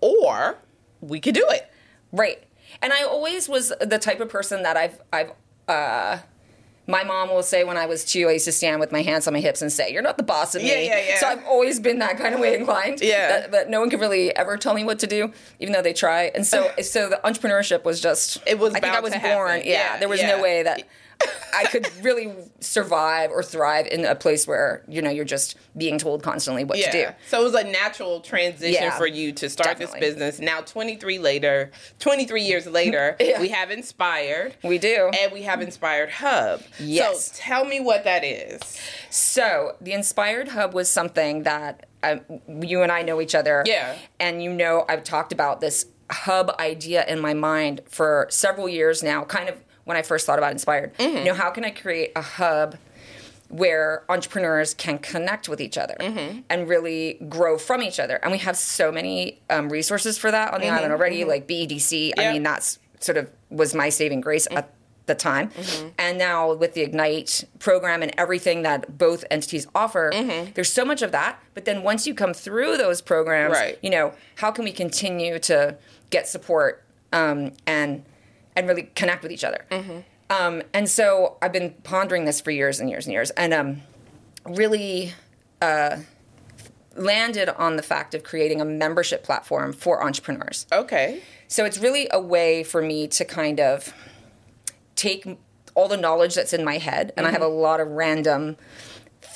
or 0.00 0.58
we 1.00 1.18
could 1.18 1.34
do 1.34 1.44
it. 1.50 1.70
Right. 2.12 2.42
And 2.80 2.92
I 2.92 3.02
always 3.02 3.48
was 3.48 3.72
the 3.80 3.98
type 3.98 4.20
of 4.20 4.28
person 4.28 4.62
that 4.62 4.76
I've 4.76 5.00
I've 5.12 5.32
uh 5.66 6.18
my 6.86 7.02
mom 7.02 7.30
will 7.30 7.42
say 7.42 7.64
when 7.64 7.76
I 7.76 7.86
was 7.86 8.04
two, 8.04 8.28
I 8.28 8.32
used 8.32 8.44
to 8.44 8.52
stand 8.52 8.78
with 8.80 8.92
my 8.92 9.02
hands 9.02 9.26
on 9.26 9.32
my 9.32 9.40
hips 9.40 9.60
and 9.60 9.72
say, 9.72 9.92
"You're 9.92 10.02
not 10.02 10.16
the 10.16 10.22
boss 10.22 10.54
of 10.54 10.62
me." 10.62 10.68
Yeah, 10.68 10.80
yeah, 10.80 11.08
yeah. 11.08 11.18
So 11.18 11.26
I've 11.26 11.44
always 11.44 11.80
been 11.80 11.98
that 11.98 12.16
kind 12.18 12.34
of 12.34 12.40
way 12.40 12.56
inclined. 12.56 13.00
Yeah. 13.00 13.28
That, 13.28 13.52
that 13.52 13.70
no 13.70 13.80
one 13.80 13.90
can 13.90 13.98
really 14.00 14.34
ever 14.36 14.56
tell 14.56 14.74
me 14.74 14.84
what 14.84 14.98
to 15.00 15.06
do, 15.06 15.32
even 15.58 15.72
though 15.72 15.82
they 15.82 15.92
try. 15.92 16.30
And 16.34 16.46
so, 16.46 16.70
so 16.82 17.08
the 17.08 17.20
entrepreneurship 17.24 17.84
was 17.84 18.00
just. 18.00 18.38
It 18.46 18.58
was 18.58 18.74
I 18.74 18.80
think 18.80 18.94
I 18.94 19.00
was 19.00 19.12
born. 19.14 19.62
Yeah, 19.64 19.72
Yeah, 19.72 19.98
There 19.98 20.08
was 20.08 20.20
yeah. 20.20 20.36
no 20.36 20.42
way 20.42 20.62
that 20.62 20.84
I 21.54 21.64
could 21.64 21.88
really 22.02 22.32
survive 22.60 23.30
or 23.30 23.42
thrive 23.42 23.86
in 23.86 24.04
a 24.04 24.14
place 24.14 24.46
where 24.46 24.82
you 24.88 25.00
know 25.00 25.08
you're 25.10 25.24
just 25.24 25.56
being 25.76 25.96
told 25.98 26.22
constantly 26.22 26.64
what 26.64 26.78
to 26.78 26.90
do. 26.92 27.06
So 27.28 27.40
it 27.40 27.44
was 27.44 27.54
a 27.54 27.64
natural 27.64 28.20
transition 28.20 28.82
Yeah, 28.82 28.96
for 28.98 29.06
you 29.06 29.32
to 29.32 29.48
start 29.48 29.78
definitely. 29.78 30.00
this 30.00 30.10
business. 30.10 30.40
Now 30.40 30.60
23 30.60 31.18
later, 31.18 31.70
23 31.98 32.42
years 32.42 32.66
later, 32.66 33.16
Yeah. 33.20 33.40
we 33.40 33.48
have 33.48 33.70
Inspired. 33.70 34.54
We 34.62 34.76
do. 34.78 35.10
And 35.18 35.32
we 35.32 35.42
have 35.42 35.62
Inspired 35.62 36.10
Hub. 36.10 36.60
Yes. 36.78 37.32
So 37.32 37.36
tell 37.42 37.64
me 37.64 37.80
what 37.80 38.04
that 38.04 38.22
is. 38.22 38.60
So 39.08 39.76
the 39.80 39.92
Inspired 39.92 40.48
Hub 40.48 40.74
was 40.74 40.90
something 40.92 41.44
that 41.44 41.86
um, 42.02 42.20
you 42.62 42.82
and 42.82 42.92
I 42.92 43.00
know 43.02 43.20
each 43.20 43.34
other. 43.34 43.62
Yeah. 43.66 43.96
And 44.20 44.42
you 44.42 44.52
know, 44.52 44.84
I've 44.90 45.04
talked 45.04 45.32
about 45.32 45.60
this 45.62 45.86
hub 46.10 46.54
idea 46.60 47.04
in 47.06 47.18
my 47.18 47.34
mind 47.34 47.80
for 47.88 48.26
several 48.30 48.68
years 48.68 49.02
now, 49.02 49.24
kind 49.24 49.48
of 49.48 49.56
when 49.86 49.96
I 49.96 50.02
first 50.02 50.26
thought 50.26 50.38
about 50.38 50.52
Inspired. 50.52 50.92
Mm-hmm. 50.98 51.16
You 51.18 51.24
know, 51.24 51.34
how 51.34 51.50
can 51.50 51.64
I 51.64 51.70
create 51.70 52.12
a 52.14 52.20
hub 52.22 52.76
where 53.48 54.02
entrepreneurs 54.08 54.74
can 54.74 54.98
connect 54.98 55.48
with 55.48 55.60
each 55.60 55.78
other 55.78 55.94
Mm-hmm. 56.00 56.40
and 56.50 56.68
really 56.68 57.14
grow 57.28 57.56
from 57.58 57.82
each 57.82 57.98
other? 58.00 58.16
And 58.16 58.32
we 58.32 58.38
have 58.38 58.56
so 58.56 58.90
many 58.92 59.40
um, 59.48 59.68
resources 59.70 60.18
for 60.18 60.30
that 60.30 60.52
on 60.52 60.60
the 60.60 60.68
island 60.68 60.92
already, 60.92 61.24
like 61.24 61.46
BEDC. 61.48 62.12
I 62.18 62.20
Mm-hmm. 62.20 62.32
Mean, 62.34 62.42
that's 62.42 62.78
sort 63.00 63.16
of 63.18 63.30
was 63.50 63.74
my 63.74 63.88
saving 63.88 64.20
grace 64.20 64.48
at 64.50 64.72
the 65.06 65.14
time. 65.14 65.50
Mm-hmm. 65.50 65.88
And 66.00 66.18
now 66.18 66.52
with 66.54 66.74
the 66.74 66.80
Ignite 66.80 67.44
program 67.60 68.02
and 68.02 68.12
everything 68.18 68.62
that 68.62 68.98
both 68.98 69.24
entities 69.30 69.68
offer, 69.72 70.10
Mm-hmm. 70.12 70.52
there's 70.54 70.72
so 70.72 70.84
much 70.84 71.02
of 71.02 71.12
that. 71.12 71.38
But 71.54 71.64
then 71.64 71.84
once 71.84 72.08
you 72.08 72.14
come 72.14 72.34
through 72.34 72.76
those 72.78 73.00
programs, 73.00 73.52
Right. 73.52 73.78
you 73.82 73.90
know, 73.90 74.12
how 74.34 74.50
can 74.50 74.64
we 74.64 74.72
continue 74.72 75.38
to 75.40 75.76
get 76.10 76.26
support 76.26 76.82
um, 77.12 77.52
and 77.68 78.04
and 78.56 78.66
really 78.66 78.90
connect 78.94 79.22
with 79.22 79.30
each 79.30 79.44
other? 79.44 79.64
Mm-hmm. 79.70 79.98
Um, 80.28 80.62
and 80.72 80.88
so 80.88 81.36
I've 81.40 81.52
been 81.52 81.74
pondering 81.84 82.24
this 82.24 82.40
for 82.40 82.50
years 82.50 82.80
and 82.80 82.90
years 82.90 83.06
and 83.06 83.12
years, 83.12 83.30
and 83.30 83.54
um, 83.54 83.82
really 84.44 85.12
uh, 85.62 85.98
landed 86.96 87.48
on 87.48 87.76
the 87.76 87.82
fact 87.82 88.14
of 88.14 88.24
creating 88.24 88.60
a 88.60 88.64
membership 88.64 89.22
platform 89.22 89.72
for 89.72 90.02
entrepreneurs. 90.02 90.66
Okay. 90.72 91.22
So 91.48 91.64
it's 91.64 91.78
really 91.78 92.08
a 92.10 92.20
way 92.20 92.64
for 92.64 92.82
me 92.82 93.06
to 93.08 93.24
kind 93.24 93.60
of 93.60 93.94
take 94.96 95.38
all 95.74 95.88
the 95.88 95.96
knowledge 95.96 96.34
that's 96.34 96.52
in 96.52 96.64
my 96.64 96.78
head, 96.78 97.12
and 97.16 97.26
I 97.26 97.30
have 97.30 97.42
a 97.42 97.48
lot 97.48 97.80
of 97.80 97.88
random 97.88 98.56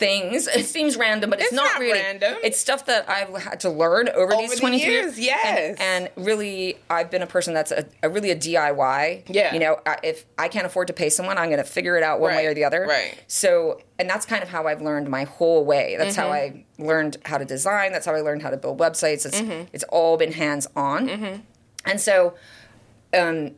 things. 0.01 0.49
It 0.49 0.65
seems 0.67 0.97
random, 0.97 1.31
but 1.31 1.39
it's, 1.39 1.49
It's 1.53 1.55
not, 1.55 1.75
not 1.75 1.81
really. 1.81 2.01
random. 2.01 2.35
It's 2.43 2.59
stuff 2.59 2.87
that 2.87 3.09
I've 3.09 3.29
had 3.41 3.61
to 3.61 3.71
learn 3.71 4.09
over, 4.09 4.33
Over 4.33 4.43
these 4.43 4.55
the 4.55 4.61
23 4.61 4.91
years, 4.93 5.19
yes. 5.21 5.77
And, 5.79 6.07
and 6.17 6.27
really, 6.27 6.79
I've 6.91 7.11
been 7.11 7.23
a 7.23 7.27
person 7.27 7.55
that's 7.55 7.71
a, 7.71 7.85
a 8.03 8.09
really 8.11 8.31
a 8.33 8.37
DIY. 8.37 9.25
Yeah. 9.29 9.53
You 9.55 9.61
know, 9.61 9.79
I- 9.87 9.99
if 10.03 10.27
I 10.39 10.49
can't 10.49 10.67
afford 10.67 10.89
to 10.89 10.93
pay 10.93 11.11
someone, 11.11 11.39
I'm 11.39 11.51
going 11.51 11.59
to 11.63 11.65
figure 11.71 11.97
it 11.97 12.03
out 12.03 12.19
one 12.19 12.35
way 12.35 12.47
or 12.47 12.55
the 12.55 12.65
other. 12.65 12.87
right. 12.89 13.23
So, 13.29 13.81
and 13.99 14.09
that's 14.11 14.27
kind 14.27 14.43
of 14.43 14.49
how 14.49 14.67
I've 14.67 14.83
learned 14.83 15.09
my 15.09 15.25
whole 15.25 15.65
way. 15.65 15.95
That's 15.99 16.17
how 16.17 16.31
Mm-hmm. 16.31 16.59
I 16.81 16.85
learned 16.85 17.19
how 17.27 17.39
to 17.39 17.45
design. 17.45 17.93
That's 17.93 18.07
how 18.07 18.15
I 18.15 18.23
learned 18.23 18.43
how 18.43 18.51
to 18.51 18.57
build 18.57 18.81
websites. 18.81 19.27
It's 19.27 19.41
Mm-hmm. 19.41 19.67
it's 19.73 19.85
all 19.85 20.17
been 20.17 20.33
hands 20.33 20.67
on. 20.75 21.45
And 21.85 22.01
so, 22.01 22.35
um, 23.15 23.53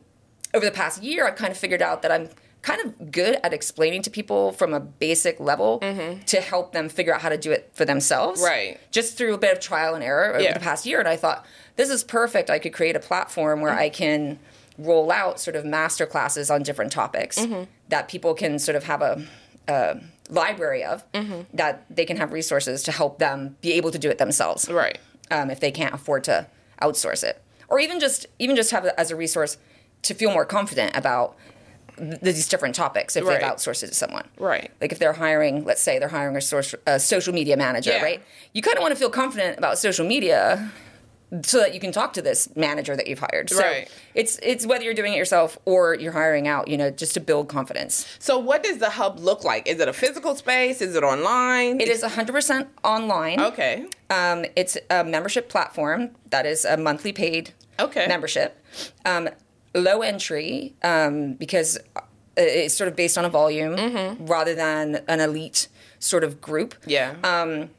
over 0.53 0.65
the 0.65 0.71
past 0.71 1.01
year, 1.01 1.25
I've 1.27 1.35
kind 1.35 1.51
of 1.51 1.57
figured 1.57 1.81
out 1.81 2.01
that 2.03 2.11
I'm 2.11 2.29
kind 2.63 2.81
of 2.81 3.11
good 3.11 3.37
at 3.43 3.53
explaining 3.53 4.01
to 4.01 4.09
people 4.09 4.51
from 4.53 4.73
a 4.73 4.79
basic 4.79 5.39
level 5.39 5.79
to 6.25 6.41
help 6.41 6.71
them 6.71 6.89
figure 6.89 7.13
out 7.13 7.21
how 7.21 7.29
to 7.29 7.37
do 7.37 7.51
it 7.51 7.69
for 7.73 7.85
themselves. 7.85 8.39
Mm-hmm. 8.41 8.49
Right. 8.49 8.79
Just 8.91 9.17
through 9.17 9.33
a 9.35 9.37
bit 9.37 9.51
of 9.53 9.59
trial 9.59 9.93
and 9.95 10.03
error 10.03 10.29
over 10.33 10.41
Yeah. 10.41 10.53
the 10.53 10.59
past 10.61 10.85
year. 10.85 10.97
And 10.99 11.07
I 11.07 11.15
thought, 11.17 11.45
this 11.75 11.89
is 11.89 12.03
perfect. 12.03 12.49
I 12.49 12.59
could 12.59 12.73
create 12.73 12.95
a 12.95 12.99
platform 13.01 13.59
where 13.61 13.73
I 13.73 13.89
can 13.89 14.39
roll 14.77 15.11
out 15.11 15.39
sort 15.39 15.55
of 15.55 15.65
master 15.65 16.05
classes 16.07 16.49
on 16.49 16.63
different 16.63 16.91
topics 16.91 17.37
Mm-hmm. 17.37 17.63
that 17.89 18.07
people 18.07 18.33
can 18.33 18.57
sort 18.59 18.75
of 18.77 18.85
have 18.85 19.01
a, 19.01 19.23
a 19.67 19.99
library 20.29 20.83
of 20.85 21.03
Mm-hmm. 21.11 21.41
that 21.57 21.85
they 21.89 22.05
can 22.05 22.17
have 22.17 22.31
resources 22.31 22.81
to 22.83 22.91
help 22.93 23.19
them 23.19 23.57
be 23.61 23.73
able 23.73 23.91
to 23.91 23.99
do 23.99 24.09
it 24.09 24.17
themselves 24.19 24.69
Right. 24.69 24.97
um, 25.29 25.51
if 25.51 25.59
they 25.59 25.69
can't 25.71 25.93
afford 25.93 26.23
to 26.23 26.47
outsource 26.81 27.23
it, 27.23 27.41
or 27.67 27.79
even 27.79 27.99
just 27.99 28.25
even 28.39 28.55
just 28.55 28.71
have 28.71 28.85
it 28.85 28.93
as 28.97 29.11
a 29.11 29.15
resource 29.17 29.57
to 30.03 30.13
feel 30.13 30.31
more 30.31 30.45
confident 30.45 30.95
about 30.97 31.35
these 31.97 32.47
different 32.47 32.75
topics 32.75 33.15
if 33.15 33.23
Right. 33.23 33.39
they've 33.41 33.49
outsourced 33.49 33.83
it 33.83 33.87
to 33.87 33.93
someone. 33.95 34.27
Right. 34.37 34.71
Like 34.81 34.91
if 34.91 34.99
they're 34.99 35.13
hiring, 35.13 35.63
let's 35.65 35.81
say 35.81 35.99
they're 35.99 36.07
hiring 36.09 36.35
a, 36.35 36.41
source, 36.41 36.73
a 36.87 36.99
social 36.99 37.33
media 37.33 37.57
manager, 37.57 37.91
Yeah. 37.91 38.01
right? 38.03 38.21
You 38.53 38.61
kind 38.61 38.77
of 38.77 38.81
want 38.81 38.93
to 38.93 38.99
feel 38.99 39.09
confident 39.09 39.57
about 39.57 39.77
social 39.77 40.05
media 40.05 40.71
so 41.43 41.57
that 41.59 41.73
you 41.73 41.79
can 41.79 41.91
talk 41.91 42.13
to 42.13 42.21
this 42.21 42.47
manager 42.55 42.95
that 42.95 43.07
you've 43.07 43.17
hired. 43.17 43.49
So 43.49 43.57
Right. 43.59 43.87
it's 44.13 44.37
it's 44.43 44.67
whether 44.67 44.83
you're 44.83 44.93
doing 44.93 45.13
it 45.13 45.17
yourself 45.17 45.57
or 45.65 45.95
you're 45.95 46.11
hiring 46.11 46.47
out, 46.47 46.67
you 46.67 46.77
know, 46.77 46.91
just 46.91 47.15
to 47.15 47.19
build 47.19 47.49
confidence. 47.49 48.05
So, 48.19 48.37
what 48.37 48.61
does 48.61 48.77
the 48.77 48.91
hub 48.91 49.17
look 49.19 49.43
like? 49.43 49.67
Is 49.67 49.79
it 49.79 49.87
a 49.87 49.93
physical 49.93 50.35
space? 50.35 50.79
Is 50.79 50.95
it 50.95 51.03
online? 51.03 51.81
It 51.81 51.87
is 51.89 52.03
100% 52.03 52.67
online. 52.83 53.39
Okay. 53.39 53.85
Um, 54.11 54.45
it's 54.55 54.77
a 54.91 55.03
membership 55.03 55.49
platform 55.49 56.11
that 56.29 56.45
is 56.45 56.65
a 56.65 56.77
monthly 56.77 57.11
paid 57.13 57.51
Okay. 57.79 58.05
membership. 58.07 58.55
Um, 59.03 59.29
low 59.75 60.01
entry 60.01 60.73
um, 60.83 61.33
because 61.33 61.77
it's 62.37 62.73
sort 62.73 62.87
of 62.87 62.95
based 62.95 63.17
on 63.17 63.25
a 63.25 63.29
volume 63.29 63.75
Mm-hmm. 63.75 64.25
rather 64.25 64.55
than 64.55 65.01
an 65.07 65.19
elite 65.19 65.67
sort 65.99 66.23
of 66.23 66.41
group. 66.41 66.75
Yeah. 66.85 67.15
Um, 67.23 67.69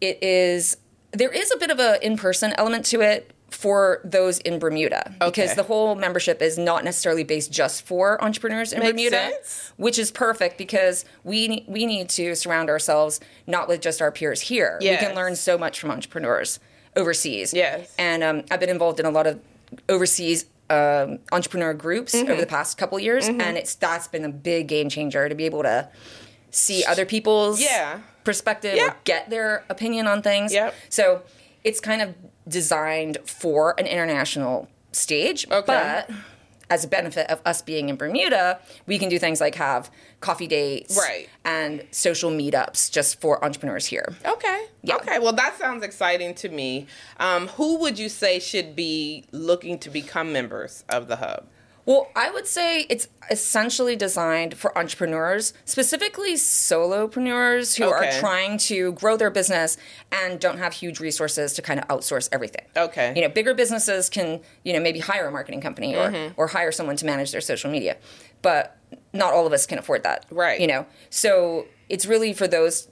it 0.00 0.22
is 0.22 0.76
there 1.12 1.30
is 1.30 1.52
a 1.52 1.56
bit 1.58 1.70
of 1.70 1.78
a 1.78 2.04
in-person 2.04 2.54
element 2.56 2.84
to 2.86 3.00
it 3.02 3.32
for 3.50 4.00
those 4.02 4.38
in 4.38 4.58
Bermuda 4.58 5.14
because 5.20 5.54
the 5.54 5.62
whole 5.62 5.94
membership 5.94 6.40
is 6.40 6.56
not 6.56 6.84
necessarily 6.84 7.22
based 7.22 7.52
just 7.52 7.82
for 7.86 8.22
entrepreneurs 8.24 8.72
in 8.72 8.78
Makes 8.80 8.92
Bermuda, 8.92 9.16
sense. 9.30 9.72
which 9.76 9.98
is 9.98 10.10
perfect 10.10 10.56
because 10.56 11.04
we 11.22 11.64
we 11.68 11.84
need 11.84 12.08
to 12.10 12.34
surround 12.34 12.70
ourselves 12.70 13.20
not 13.46 13.68
with 13.68 13.82
just 13.82 14.00
our 14.00 14.10
peers 14.10 14.40
here. 14.40 14.78
We 14.80 14.96
can 14.96 15.14
learn 15.14 15.36
so 15.36 15.58
much 15.58 15.78
from 15.80 15.90
entrepreneurs 15.90 16.60
overseas. 16.96 17.52
Yes. 17.54 17.92
and 17.98 18.22
um, 18.22 18.42
I've 18.50 18.60
been 18.60 18.70
involved 18.70 18.98
in 19.00 19.06
a 19.06 19.10
lot 19.10 19.26
of 19.26 19.38
overseas. 19.88 20.46
Um, 20.70 21.18
entrepreneur 21.32 21.74
groups 21.74 22.14
Mm-hmm. 22.14 22.30
over 22.30 22.40
the 22.40 22.46
past 22.46 22.78
couple 22.78 22.98
years, 22.98 23.28
and 23.28 23.42
it's 23.58 23.74
that's 23.74 24.08
been 24.08 24.24
a 24.24 24.30
big 24.30 24.68
game 24.68 24.88
changer 24.88 25.28
to 25.28 25.34
be 25.34 25.44
able 25.44 25.62
to 25.64 25.88
see 26.50 26.82
other 26.84 27.04
people's 27.04 27.60
Yeah. 27.60 27.98
perspective 28.24 28.74
Yeah. 28.76 28.86
or 28.88 28.96
get 29.04 29.28
their 29.28 29.64
opinion 29.68 30.06
on 30.06 30.22
things. 30.22 30.52
Yep. 30.54 30.74
So 30.88 31.22
it's 31.62 31.78
kind 31.80 32.00
of 32.00 32.14
designed 32.48 33.18
for 33.26 33.74
an 33.78 33.86
international 33.86 34.68
stage. 34.92 35.46
Okay. 35.50 35.64
But 35.66 36.10
as 36.70 36.84
a 36.84 36.88
benefit 36.88 37.28
of 37.30 37.40
us 37.44 37.62
being 37.62 37.88
in 37.88 37.96
Bermuda, 37.96 38.58
we 38.86 38.98
can 38.98 39.08
do 39.08 39.18
things 39.18 39.40
like 39.40 39.54
have 39.56 39.90
coffee 40.20 40.46
dates 40.46 40.96
Right. 40.96 41.28
and 41.44 41.84
social 41.90 42.30
meetups 42.30 42.90
just 42.90 43.20
for 43.20 43.44
entrepreneurs 43.44 43.86
here. 43.86 44.14
Okay. 44.24 44.66
Yeah. 44.82 44.96
Okay. 44.96 45.18
Well, 45.18 45.32
that 45.34 45.58
sounds 45.58 45.82
exciting 45.84 46.34
to 46.36 46.48
me. 46.48 46.86
Um, 47.18 47.48
who 47.48 47.76
would 47.78 47.98
you 47.98 48.08
say 48.08 48.38
should 48.38 48.74
be 48.76 49.24
looking 49.32 49.78
to 49.80 49.90
become 49.90 50.32
members 50.32 50.84
of 50.88 51.08
the 51.08 51.16
hub? 51.16 51.46
Well, 51.84 52.10
I 52.14 52.30
would 52.30 52.46
say 52.46 52.86
it's 52.88 53.08
essentially 53.30 53.96
designed 53.96 54.54
for 54.56 54.76
entrepreneurs, 54.78 55.52
specifically 55.64 56.34
solopreneurs 56.34 57.76
who 57.76 57.84
Okay. 57.84 58.08
are 58.16 58.20
trying 58.20 58.58
to 58.58 58.92
grow 58.92 59.16
their 59.16 59.30
business 59.30 59.76
and 60.12 60.38
don't 60.38 60.58
have 60.58 60.74
huge 60.74 61.00
resources 61.00 61.52
to 61.54 61.62
kind 61.62 61.80
of 61.80 61.88
outsource 61.88 62.28
everything. 62.32 62.64
Okay. 62.76 63.12
You 63.16 63.22
know, 63.22 63.28
bigger 63.28 63.54
businesses 63.54 64.08
can, 64.08 64.40
you 64.64 64.72
know, 64.72 64.80
maybe 64.80 65.00
hire 65.00 65.26
a 65.26 65.32
marketing 65.32 65.60
company 65.60 65.96
or 65.96 66.10
Mm-hmm. 66.10 66.34
or 66.36 66.48
hire 66.48 66.70
someone 66.72 66.96
to 66.96 67.06
manage 67.06 67.32
their 67.32 67.40
social 67.40 67.70
media. 67.70 67.96
But 68.42 68.76
not 69.12 69.32
all 69.32 69.46
of 69.46 69.52
us 69.52 69.66
can 69.66 69.78
afford 69.78 70.02
that. 70.04 70.26
Right. 70.30 70.60
You 70.60 70.66
know. 70.66 70.86
So 71.10 71.66
it's 71.88 72.06
really 72.06 72.32
for 72.32 72.46
those 72.46 72.88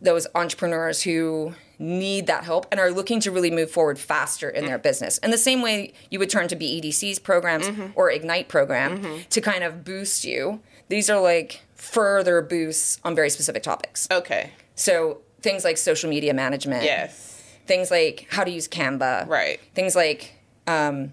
those 0.00 0.26
entrepreneurs 0.34 1.02
who 1.02 1.54
need 1.78 2.26
that 2.26 2.44
help 2.44 2.66
and 2.70 2.80
are 2.80 2.90
looking 2.90 3.20
to 3.20 3.30
really 3.30 3.50
move 3.50 3.70
forward 3.70 3.98
faster 3.98 4.48
in 4.50 4.66
their 4.66 4.78
business. 4.78 5.18
In 5.18 5.30
the 5.30 5.38
same 5.38 5.62
way 5.62 5.92
you 6.10 6.18
would 6.18 6.30
turn 6.30 6.48
to 6.48 6.56
BEDC's 6.56 7.18
programs 7.18 7.68
or 7.94 8.10
Ignite 8.10 8.48
program 8.48 9.20
to 9.30 9.40
kind 9.40 9.62
of 9.64 9.84
boost 9.84 10.24
you. 10.24 10.60
These 10.88 11.08
are 11.10 11.20
like 11.20 11.62
further 11.74 12.42
boosts 12.42 12.98
on 13.04 13.14
very 13.14 13.30
specific 13.30 13.62
topics. 13.62 14.08
Okay. 14.10 14.50
So 14.74 15.18
things 15.42 15.62
like 15.64 15.76
social 15.76 16.10
media 16.10 16.34
management. 16.34 16.82
Yes. 16.84 17.42
Things 17.66 17.90
like 17.90 18.26
how 18.30 18.42
to 18.44 18.50
use 18.50 18.66
Canva. 18.66 19.28
Right. 19.28 19.60
Things 19.74 19.94
like 19.94 20.34
um, 20.66 21.12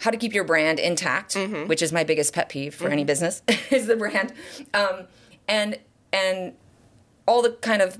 how 0.00 0.10
to 0.10 0.16
keep 0.16 0.34
your 0.34 0.44
brand 0.44 0.78
intact, 0.78 1.34
Mm-hmm. 1.34 1.68
which 1.68 1.80
is 1.80 1.92
my 1.92 2.04
biggest 2.04 2.34
pet 2.34 2.48
peeve 2.48 2.74
for 2.74 2.88
any 2.88 3.04
business, 3.04 3.42
is 3.70 3.86
the 3.86 3.96
brand. 3.96 4.32
Um, 4.74 5.06
and 5.48 5.78
and 6.12 6.54
all 7.26 7.40
the 7.42 7.52
kind 7.52 7.80
of 7.82 7.98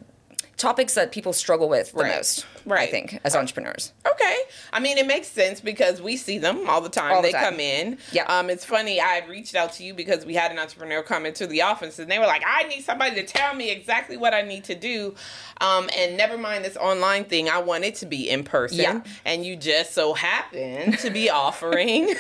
topics 0.56 0.94
that 0.94 1.12
people 1.12 1.32
struggle 1.32 1.68
with 1.68 1.92
the 1.92 2.02
Right. 2.02 2.16
most, 2.16 2.46
I 2.74 2.86
think, 2.86 3.20
as 3.24 3.36
entrepreneurs. 3.36 3.92
Okay. 4.10 4.36
I 4.72 4.80
mean, 4.80 4.98
it 4.98 5.06
makes 5.06 5.28
sense 5.28 5.60
because 5.60 6.00
we 6.02 6.16
see 6.16 6.38
them 6.38 6.68
all 6.68 6.80
the 6.80 6.88
time. 6.88 7.12
All 7.12 7.22
the 7.22 7.28
they 7.28 7.32
time. 7.32 7.44
come 7.52 7.60
in. 7.60 7.98
Yeah. 8.12 8.24
Um, 8.24 8.50
it's 8.50 8.64
funny. 8.64 9.00
I 9.00 9.24
reached 9.28 9.54
out 9.54 9.72
to 9.74 9.84
you 9.84 9.94
because 9.94 10.24
we 10.26 10.34
had 10.34 10.50
an 10.50 10.58
entrepreneur 10.58 11.02
come 11.02 11.26
into 11.26 11.46
the 11.46 11.62
office 11.62 11.98
and 11.98 12.10
they 12.10 12.18
were 12.18 12.26
like, 12.26 12.42
I 12.46 12.64
need 12.64 12.82
somebody 12.84 13.14
to 13.16 13.24
tell 13.24 13.54
me 13.54 13.70
exactly 13.70 14.16
what 14.16 14.34
I 14.34 14.42
need 14.42 14.64
to 14.64 14.74
do. 14.74 15.14
Um, 15.60 15.88
and 15.96 16.16
never 16.16 16.36
mind 16.36 16.64
this 16.64 16.76
online 16.76 17.24
thing, 17.24 17.48
I 17.48 17.58
want 17.58 17.84
it 17.84 17.94
to 17.96 18.06
be 18.06 18.28
in 18.28 18.44
person. 18.44 18.78
Yeah. 18.78 19.02
And 19.24 19.44
you 19.44 19.56
just 19.56 19.92
so 19.94 20.12
happen 20.14 20.92
to 20.98 21.10
be 21.10 21.30
offering 21.30 22.14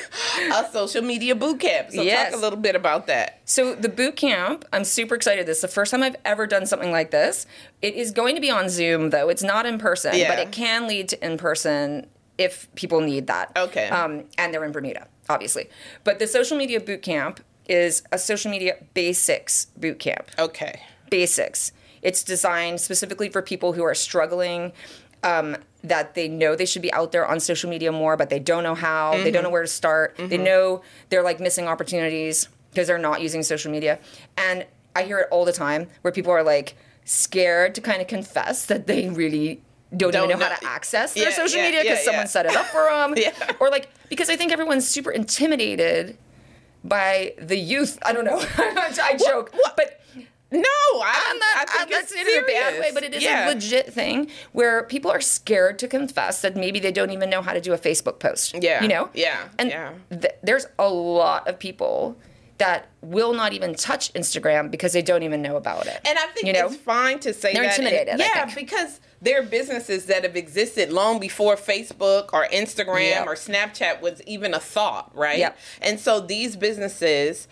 a 0.52 0.64
social 0.72 1.02
media 1.02 1.34
boot 1.34 1.60
camp. 1.60 1.90
So 1.90 2.02
Yes. 2.02 2.30
talk 2.30 2.38
a 2.38 2.42
little 2.42 2.58
bit 2.58 2.76
about 2.76 3.06
that. 3.08 3.40
So 3.44 3.74
the 3.74 3.88
boot 3.88 4.16
camp, 4.16 4.64
I'm 4.72 4.84
super 4.84 5.14
excited. 5.14 5.46
This 5.46 5.58
is 5.58 5.62
the 5.62 5.68
first 5.68 5.90
time 5.90 6.02
I've 6.02 6.16
ever 6.24 6.46
done 6.46 6.66
something 6.66 6.90
like 6.90 7.10
this. 7.10 7.46
It 7.82 7.94
is 7.94 8.10
going 8.10 8.34
to 8.36 8.40
be 8.40 8.50
on 8.50 8.68
Zoom 8.68 9.10
though. 9.10 9.28
It's 9.28 9.42
not 9.42 9.66
in 9.66 9.78
person, 9.78 10.14
Yeah. 10.14 10.28
But 10.36 10.46
it 10.48 10.52
can 10.52 10.86
lead 10.86 11.08
to 11.10 11.24
in 11.24 11.38
person 11.38 12.06
if 12.38 12.72
people 12.74 13.00
need 13.00 13.26
that. 13.28 13.52
Okay. 13.56 13.88
Um, 13.88 14.24
and 14.38 14.52
they're 14.52 14.64
in 14.64 14.72
Bermuda, 14.72 15.06
obviously. 15.28 15.68
But 16.04 16.18
the 16.18 16.26
social 16.26 16.56
media 16.56 16.80
boot 16.80 17.02
camp 17.02 17.40
is 17.68 18.02
a 18.12 18.18
social 18.18 18.50
media 18.50 18.76
basics 18.94 19.66
boot 19.76 19.98
camp. 19.98 20.28
Okay. 20.38 20.80
Basics. 21.10 21.72
It's 22.02 22.22
designed 22.22 22.80
specifically 22.80 23.28
for 23.28 23.42
people 23.42 23.72
who 23.72 23.82
are 23.82 23.94
struggling. 23.94 24.72
Um, 25.22 25.56
that 25.82 26.14
they 26.14 26.28
know 26.28 26.54
they 26.56 26.66
should 26.66 26.82
be 26.82 26.92
out 26.92 27.10
there 27.12 27.26
on 27.26 27.40
social 27.40 27.70
media 27.70 27.90
more, 27.90 28.16
but 28.16 28.28
they 28.28 28.38
don't 28.38 28.62
know 28.62 28.74
how. 28.74 29.12
They 29.12 29.18
Mm-hmm. 29.24 29.32
don't 29.32 29.42
know 29.44 29.50
where 29.50 29.62
to 29.62 29.68
start. 29.68 30.16
They 30.18 30.36
know 30.36 30.82
they're 31.08 31.22
like 31.22 31.40
missing 31.40 31.66
opportunities 31.66 32.48
because 32.70 32.86
they're 32.88 32.98
not 32.98 33.20
using 33.22 33.42
social 33.42 33.72
media. 33.72 33.98
And 34.36 34.66
I 34.94 35.02
hear 35.04 35.18
it 35.20 35.28
all 35.30 35.44
the 35.44 35.52
time 35.52 35.88
where 36.02 36.12
people 36.12 36.32
are 36.32 36.42
like 36.42 36.76
scared 37.04 37.74
to 37.76 37.80
kind 37.80 38.00
of 38.02 38.08
confess 38.08 38.66
that 38.66 38.86
they 38.86 39.08
really 39.08 39.62
don't, 39.94 40.12
Don't 40.12 40.24
even 40.24 40.28
know, 40.40 40.46
know- 40.46 40.52
how 40.52 40.56
to 40.60 40.66
access 40.66 41.14
their 41.14 41.30
Yeah, 41.30 41.36
social 41.36 41.58
yeah, 41.58 41.64
media 41.66 41.82
because 41.82 41.98
yeah, 41.98 42.04
someone 42.04 42.26
set 42.26 42.46
it 42.46 42.56
up 42.56 42.66
for 42.66 42.84
them. 42.90 43.14
Or 43.60 43.70
like, 43.70 43.88
because 44.08 44.28
I 44.30 44.36
think 44.36 44.52
everyone's 44.52 44.86
super 44.86 45.10
intimidated 45.12 46.18
by 46.84 47.34
the 47.40 47.56
youth. 47.56 47.98
I 48.04 48.12
don't 48.12 48.24
know. 48.24 48.38
I 48.58 49.16
joke. 49.18 49.50
what- 49.54 49.76
But 49.76 50.00
No, 50.50 50.60
I, 50.62 51.26
I'm 51.28 51.38
not, 51.38 51.48
I 51.56 51.64
think 51.66 51.82
I'm 51.82 51.90
not 51.90 52.02
it's 52.02 52.12
saying 52.14 52.26
it 52.28 52.38
in 52.38 52.44
a 52.44 52.46
bad 52.46 52.80
way, 52.80 52.90
but 52.94 53.02
it 53.02 53.14
is 53.14 53.22
Yeah. 53.22 53.46
a 53.46 53.52
legit 53.52 53.92
thing 53.92 54.30
where 54.52 54.84
people 54.84 55.10
are 55.10 55.20
scared 55.20 55.78
to 55.80 55.88
confess 55.88 56.40
that 56.42 56.54
maybe 56.56 56.78
they 56.78 56.92
don't 56.92 57.10
even 57.10 57.28
know 57.30 57.42
how 57.42 57.52
to 57.52 57.60
do 57.60 57.72
a 57.72 57.78
Facebook 57.78 58.20
post. 58.20 58.54
Yeah, 58.60 58.80
You 58.82 58.88
know? 58.88 59.10
yeah, 59.12 59.48
And 59.58 59.70
yeah. 59.70 59.92
th- 60.10 60.34
there's 60.44 60.66
a 60.78 60.88
lot 60.88 61.48
of 61.48 61.58
people 61.58 62.16
that 62.58 62.88
will 63.02 63.34
not 63.34 63.52
even 63.52 63.74
touch 63.74 64.12
Instagram 64.14 64.70
because 64.70 64.92
they 64.92 65.02
don't 65.02 65.22
even 65.22 65.42
know 65.42 65.56
about 65.56 65.86
it. 65.86 66.00
And 66.06 66.18
I 66.18 66.26
think 66.28 66.46
You 66.46 66.52
know? 66.54 66.66
it's 66.66 66.76
fine 66.76 67.18
to 67.20 67.32
say 67.34 67.52
They're 67.52 67.62
that. 67.64 67.78
intimidated, 67.78 68.18
yeah, 68.18 68.50
because 68.54 69.00
there 69.20 69.40
are 69.40 69.44
businesses 69.44 70.06
that 70.06 70.22
have 70.24 70.36
existed 70.36 70.90
long 70.92 71.18
before 71.20 71.56
Facebook 71.56 72.30
or 72.32 72.46
Instagram 72.48 73.10
Yep. 73.10 73.26
or 73.26 73.34
Snapchat 73.34 74.00
was 74.00 74.22
even 74.22 74.54
a 74.54 74.60
thought, 74.60 75.14
right? 75.14 75.38
Yep. 75.38 75.58
And 75.82 76.00
so 76.00 76.20
these 76.20 76.56
businesses, 76.56 77.46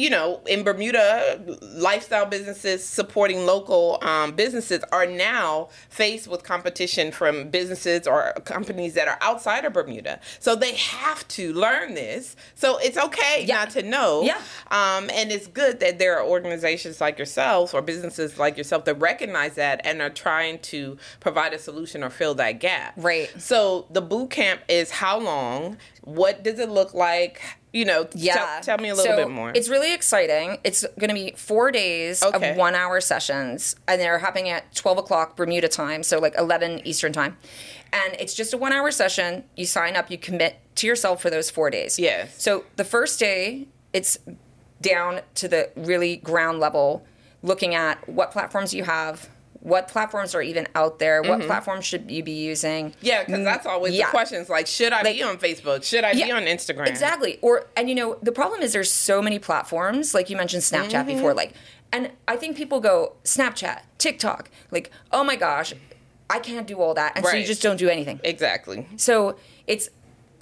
you 0.00 0.08
know, 0.08 0.40
in 0.46 0.62
Bermuda, 0.62 1.38
lifestyle 1.60 2.24
businesses 2.24 2.82
supporting 2.82 3.44
local 3.44 3.98
um, 4.00 4.32
businesses 4.32 4.82
are 4.92 5.04
now 5.04 5.68
faced 5.90 6.26
with 6.26 6.42
competition 6.42 7.12
from 7.12 7.50
businesses 7.50 8.06
or 8.06 8.32
companies 8.46 8.94
that 8.94 9.08
are 9.08 9.18
outside 9.20 9.66
of 9.66 9.74
Bermuda. 9.74 10.18
So 10.38 10.56
they 10.56 10.74
have 10.76 11.28
to 11.28 11.52
learn 11.52 11.92
this. 11.92 12.34
So 12.54 12.78
it's 12.78 12.96
okay 12.96 13.44
Yeah. 13.44 13.56
not 13.56 13.70
to 13.70 13.82
know. 13.82 14.22
Yeah. 14.22 14.38
Um, 14.70 15.10
and 15.12 15.30
it's 15.30 15.46
good 15.46 15.80
that 15.80 15.98
there 15.98 16.18
are 16.18 16.24
organizations 16.26 16.98
like 16.98 17.18
yourselves 17.18 17.74
or 17.74 17.82
businesses 17.82 18.38
like 18.38 18.56
yourself 18.56 18.86
that 18.86 18.94
recognize 18.94 19.56
that 19.56 19.82
and 19.84 20.00
are 20.00 20.08
trying 20.08 20.60
to 20.60 20.96
provide 21.20 21.52
a 21.52 21.58
solution 21.58 22.02
or 22.02 22.08
fill 22.08 22.34
that 22.36 22.52
gap. 22.60 22.94
Right. 22.96 23.30
So 23.38 23.86
the 23.90 24.00
boot 24.00 24.30
camp 24.30 24.62
is 24.66 24.90
how 24.90 25.18
long? 25.20 25.76
What 26.02 26.42
does 26.42 26.58
it 26.58 26.70
look 26.70 26.94
like? 26.94 27.42
You 27.72 27.84
know, 27.84 28.08
Yeah. 28.14 28.34
tell, 28.34 28.60
tell 28.62 28.78
me 28.78 28.88
a 28.88 28.94
little 28.94 29.12
So, 29.12 29.16
bit 29.16 29.30
more. 29.30 29.52
It's 29.54 29.68
really 29.68 29.94
exciting. 29.94 30.58
It's 30.64 30.84
going 30.98 31.08
to 31.08 31.14
be 31.14 31.34
four 31.36 31.70
days 31.70 32.22
Okay. 32.22 32.50
of 32.50 32.56
one 32.56 32.74
hour 32.74 33.00
sessions, 33.00 33.76
and 33.86 34.00
they're 34.00 34.18
happening 34.18 34.48
at 34.50 34.74
12 34.74 34.98
o'clock 34.98 35.36
Bermuda 35.36 35.68
time, 35.68 36.02
so 36.02 36.18
like 36.18 36.34
11 36.36 36.84
Eastern 36.84 37.12
time. 37.12 37.36
And 37.92 38.14
it's 38.18 38.34
just 38.34 38.52
a 38.52 38.56
one 38.58 38.72
hour 38.72 38.90
session. 38.90 39.44
You 39.56 39.66
sign 39.66 39.94
up, 39.96 40.10
you 40.10 40.18
commit 40.18 40.56
to 40.76 40.86
yourself 40.86 41.22
for 41.22 41.30
those 41.30 41.48
four 41.50 41.70
days. 41.70 41.98
Yes. 41.98 42.34
So 42.42 42.64
the 42.76 42.84
first 42.84 43.18
day, 43.20 43.68
it's 43.92 44.18
down 44.80 45.20
to 45.36 45.46
the 45.48 45.70
really 45.76 46.16
ground 46.16 46.58
level, 46.58 47.04
looking 47.42 47.74
at 47.74 48.08
what 48.08 48.30
platforms 48.32 48.72
you 48.74 48.84
have. 48.84 49.28
What 49.60 49.88
platforms 49.88 50.34
are 50.34 50.40
even 50.40 50.66
out 50.74 50.98
there? 50.98 51.22
What 51.22 51.42
platforms 51.42 51.84
should 51.84 52.10
you 52.10 52.22
be 52.22 52.32
using? 52.32 52.94
yeah, 53.02 53.24
because 53.24 53.44
that's 53.44 53.66
always 53.66 53.92
Mm, 53.92 53.98
Yeah. 53.98 54.06
the 54.06 54.10
questions 54.10 54.48
like, 54.48 54.66
should 54.66 54.92
I 54.92 55.02
be 55.02 55.22
on 55.22 55.36
Facebook? 55.36 55.84
Should 55.84 56.02
I 56.04 56.14
be 56.14 56.32
on 56.32 56.44
Instagram? 56.44 56.86
Exactly. 56.86 57.38
Or 57.42 57.66
and 57.76 57.88
you 57.88 57.94
know, 57.94 58.16
the 58.22 58.32
problem 58.32 58.62
is 58.62 58.72
there's 58.72 58.90
so 58.92 59.20
many 59.20 59.38
platforms, 59.38 60.14
like 60.14 60.30
you 60.30 60.36
mentioned 60.36 60.62
Snapchat 60.62 60.90
Mm-hmm. 61.04 61.06
before, 61.16 61.34
like 61.34 61.52
and 61.92 62.10
I 62.28 62.36
think 62.36 62.56
people 62.56 62.80
go 62.80 63.14
Snapchat, 63.24 63.80
TikTok, 63.98 64.48
like, 64.70 64.90
oh 65.12 65.24
my 65.24 65.36
gosh, 65.36 65.74
I 66.30 66.38
can't 66.38 66.66
do 66.66 66.80
all 66.80 66.94
that, 66.94 67.12
and 67.16 67.26
so 67.26 67.32
you 67.34 67.44
just 67.44 67.60
don't 67.62 67.76
do 67.76 67.88
anything. 67.88 68.20
Exactly. 68.24 68.86
So 68.96 69.36
it's 69.66 69.90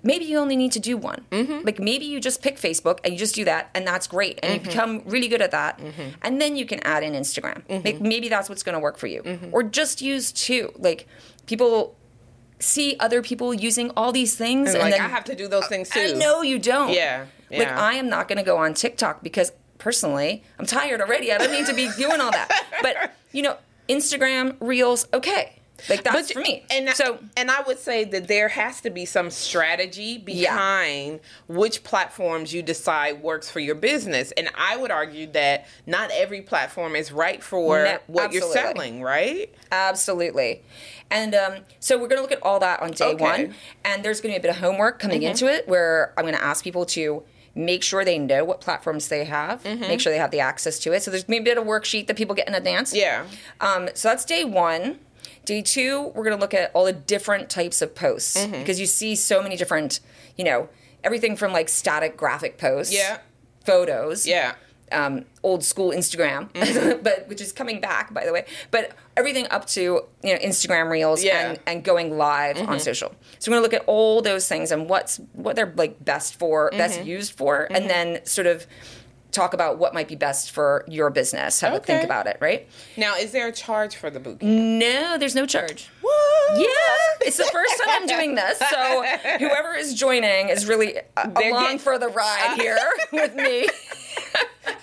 maybe 0.03 0.25
you 0.25 0.39
only 0.39 0.57
need 0.57 0.73
to 0.73 0.81
do 0.81 0.97
one. 0.97 1.25
Mm-hmm. 1.31 1.65
Like 1.65 1.79
maybe 1.79 2.05
you 2.07 2.21
just 2.21 2.43
pick 2.43 2.57
Facebook 2.57 2.99
and 3.05 3.13
you 3.13 3.19
just 3.19 3.35
do 3.35 3.45
that, 3.45 3.71
and 3.75 3.87
that's 3.87 4.07
great, 4.07 4.39
and 4.43 4.61
Mm-hmm. 4.61 4.65
you 4.65 4.71
become 4.71 5.03
really 5.07 5.29
good 5.29 5.43
at 5.43 5.51
that, 5.53 5.81
and 6.23 6.41
then 6.41 6.57
you 6.57 6.67
can 6.67 6.81
add 6.81 7.03
in 7.03 7.13
Instagram. 7.15 7.63
Mm-hmm. 7.67 7.85
Like 7.87 8.01
maybe 8.01 8.29
that's 8.29 8.49
what's 8.49 8.63
going 8.63 8.75
to 8.75 8.81
work 8.81 8.99
for 8.99 9.07
you, 9.07 9.23
or 9.53 9.63
just 9.63 10.01
use 10.03 10.33
two. 10.33 10.73
Like 10.77 11.07
people 11.47 11.97
see 12.61 12.97
other 12.99 13.23
people 13.23 13.55
using 13.55 13.91
all 13.97 14.11
these 14.13 14.35
things, 14.37 14.69
And 14.71 14.79
and, 14.79 14.85
like 14.91 14.93
then 14.95 15.01
I 15.03 15.09
have 15.09 15.25
to 15.25 15.35
do 15.37 15.47
those 15.49 15.67
things 15.69 15.89
too. 15.91 16.01
I 16.01 16.13
know 16.13 16.43
you 16.43 16.59
don't. 16.59 16.93
Yeah, 16.93 17.27
Like. 17.51 17.69
I 17.69 17.95
am 17.95 18.09
not 18.09 18.27
going 18.29 18.39
to 18.39 18.45
go 18.45 18.57
on 18.57 18.75
TikTok 18.75 19.23
because 19.23 19.53
personally, 19.79 20.43
I'm 20.59 20.67
tired 20.67 21.01
already. 21.01 21.33
I 21.33 21.39
don't 21.39 21.53
need 21.53 21.67
to 21.67 21.75
be 21.75 21.89
doing 21.97 22.21
all 22.21 22.33
that. 22.33 22.51
But 22.83 23.13
you 23.33 23.43
know, 23.43 23.57
Instagram 23.89 24.57
Reels, 24.61 25.07
okay. 25.15 25.58
Like 25.89 26.03
that's 26.03 26.33
for 26.33 26.41
me. 26.41 26.65
And 26.71 26.89
so 26.91 27.19
and 27.37 27.51
I 27.51 27.61
would 27.63 27.79
say 27.79 28.05
that 28.05 28.27
there 28.29 28.49
has 28.49 28.81
to 28.81 28.91
be 28.91 29.05
some 29.05 29.31
strategy 29.31 30.19
behind 30.19 31.21
which 31.47 31.85
platforms 31.85 32.53
you 32.53 32.63
decide 32.63 33.23
works 33.23 33.51
for 33.51 33.61
your 33.61 33.75
business. 33.75 34.33
And 34.33 34.51
I 34.57 34.77
would 34.77 34.91
argue 34.91 35.27
that 35.29 35.67
not 35.87 36.11
every 36.13 36.43
platform 36.43 36.97
is 36.97 37.13
right 37.13 37.43
for 37.43 37.85
No, 37.85 37.99
what 38.09 38.33
you're 38.33 38.43
selling, 38.53 39.03
right? 39.03 39.55
Absolutely. 39.71 40.63
And 41.11 41.35
um, 41.35 41.55
so 41.81 41.97
we're 41.97 42.09
going 42.09 42.19
to 42.19 42.23
look 42.23 42.33
at 42.33 42.43
all 42.43 42.61
that 42.61 42.81
on 42.83 42.91
day 42.91 43.05
Okay. 43.07 43.25
Mm-hmm. 43.25 43.43
one. 43.47 43.55
And 43.85 44.05
there's 44.05 44.21
going 44.21 44.35
to 44.35 44.41
be 44.41 44.47
a 44.47 44.51
bit 44.51 44.57
of 44.57 44.63
homework 44.63 44.99
coming 44.99 45.23
into 45.23 45.47
it 45.47 45.67
where 45.69 46.13
I'm 46.17 46.25
going 46.25 46.35
to 46.37 46.43
ask 46.45 46.63
people 46.65 46.85
to 46.87 47.23
make 47.55 47.83
sure 47.83 48.05
they 48.05 48.19
know 48.19 48.45
what 48.45 48.61
platforms 48.61 49.09
they 49.09 49.25
have, 49.25 49.63
Mm-hmm. 49.65 49.81
make 49.81 50.01
sure 50.01 50.13
they 50.13 50.19
have 50.19 50.31
the 50.31 50.41
access 50.41 50.79
to 50.81 50.93
it. 50.93 51.03
So 51.03 51.11
there's 51.11 51.29
maybe 51.29 51.51
a 51.51 51.55
bit 51.55 51.59
of 51.59 51.65
worksheet 51.65 52.07
that 52.09 52.17
people 52.17 52.35
get 52.35 52.47
in 52.47 52.55
advance. 52.55 52.95
Yeah. 52.95 53.25
Um, 53.61 53.89
so 53.95 54.09
that's 54.09 54.25
day 54.25 54.45
one. 54.45 54.99
Day 55.49 55.63
two, 55.63 56.13
we're 56.15 56.25
going 56.25 56.37
to 56.37 56.41
look 56.41 56.53
at 56.53 56.71
all 56.75 56.85
the 56.85 56.93
different 56.93 57.49
types 57.49 57.81
of 57.81 57.95
posts 57.95 58.37
Mm-hmm. 58.37 58.53
because 58.61 58.79
you 58.79 58.85
see 58.85 59.15
so 59.17 59.43
many 59.43 59.57
different, 59.57 60.01
you 60.37 60.45
know, 60.45 60.69
everything 61.03 61.37
from 61.37 61.53
like 61.53 61.71
static 61.71 62.19
graphic 62.19 62.59
posts, 62.59 62.93
Yeah. 62.95 63.17
photos, 63.65 64.27
Yeah. 64.27 64.53
um, 64.93 65.25
old 65.43 65.65
school 65.65 65.91
Instagram, 65.91 66.51
Mm-hmm. 66.53 67.03
but 67.03 67.27
which 67.29 67.41
is 67.41 67.53
coming 67.53 67.81
back, 67.81 68.13
by 68.13 68.27
the 68.27 68.33
way. 68.33 68.45
But 68.71 68.93
everything 69.17 69.47
up 69.51 69.65
to 69.69 69.81
you 69.81 70.33
know 70.35 70.39
Instagram 70.39 70.91
Reels 70.91 71.25
Yeah. 71.25 71.41
Mm-hmm. 71.43 71.51
and, 71.51 71.61
and 71.67 71.83
going 71.85 72.19
live 72.19 72.59
on 72.69 72.79
social. 72.79 73.15
So 73.39 73.51
we're 73.51 73.57
gonna 73.57 73.63
look 73.69 73.75
at 73.81 73.85
all 73.87 74.21
those 74.21 74.47
things 74.49 74.71
and 74.71 74.87
what's 74.87 75.17
what 75.33 75.57
they're 75.57 75.73
like 75.77 76.05
best 76.05 76.39
for, 76.39 76.71
best 76.73 76.99
Mm-hmm. 76.99 77.09
used 77.09 77.33
for, 77.33 77.69
and 77.71 77.89
then 77.89 78.23
sort 78.27 78.47
of 78.47 78.67
talk 79.39 79.55
about 79.55 79.79
what 79.79 79.95
might 79.95 80.09
be 80.09 80.17
best 80.17 80.51
for 80.51 80.85
your 80.89 81.11
business. 81.11 81.61
Have 81.61 81.75
a 81.75 81.79
think 81.79 82.03
about 82.05 82.27
it, 82.27 82.37
right? 82.41 82.69
Now, 82.97 83.17
is 83.17 83.31
there 83.31 83.47
a 83.47 83.53
charge 83.53 83.95
for 83.97 84.11
the 84.11 84.19
boot 84.19 84.41
camp? 84.41 84.53
No, 84.53 85.17
there's 85.17 85.35
no 85.35 85.47
charge. 85.47 85.89
What? 86.01 86.59
Yeah, 86.59 86.67
it's 87.27 87.37
the 87.37 87.45
first 87.53 87.75
time 87.79 87.89
I'm 88.03 88.07
doing 88.07 88.35
this, 88.35 88.59
so 88.59 89.03
whoever 89.39 89.75
is 89.75 89.95
joining 89.95 90.49
is 90.49 90.67
really 90.67 90.99
uh, 91.17 91.25
along 91.27 91.63
getting- 91.63 91.79
for 91.79 91.99
the 91.99 92.09
ride 92.09 92.57
here 92.61 92.79
with 93.13 93.35
me. 93.37 93.69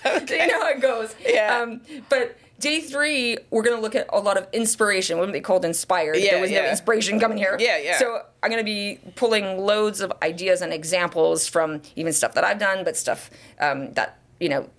you 0.06 0.48
know 0.48 0.62
how 0.62 0.70
it 0.70 0.82
goes. 0.82 1.14
Yeah. 1.26 1.60
Um, 1.62 1.82
but 2.10 2.38
day 2.60 2.80
three, 2.82 3.38
we're 3.50 3.64
going 3.64 3.76
to 3.76 3.82
look 3.82 3.96
at 3.96 4.08
a 4.14 4.20
lot 4.20 4.38
of 4.38 4.48
inspiration. 4.54 5.18
Wouldn't 5.18 5.34
be 5.34 5.42
called 5.42 5.66
inspired. 5.66 6.18
Yeah, 6.18 6.32
there 6.32 6.42
was 6.42 6.52
no 6.52 6.66
inspiration 6.66 7.20
coming 7.20 7.38
here. 7.38 7.58
Yeah, 7.60 7.78
yeah. 7.78 7.98
So 7.98 8.22
I'm 8.42 8.50
going 8.50 8.62
to 8.62 8.66
be 8.66 9.00
pulling 9.16 9.58
loads 9.60 10.02
of 10.02 10.14
ideas 10.22 10.62
and 10.62 10.72
examples 10.72 11.48
from 11.48 11.82
even 11.96 12.14
stuff 12.14 12.34
that 12.36 12.44
I've 12.44 12.60
done, 12.60 12.84
but 12.84 12.96
stuff 12.96 13.30
um, 13.60 13.92
that 13.94 14.20
you 14.40 14.50
know. 14.50 14.70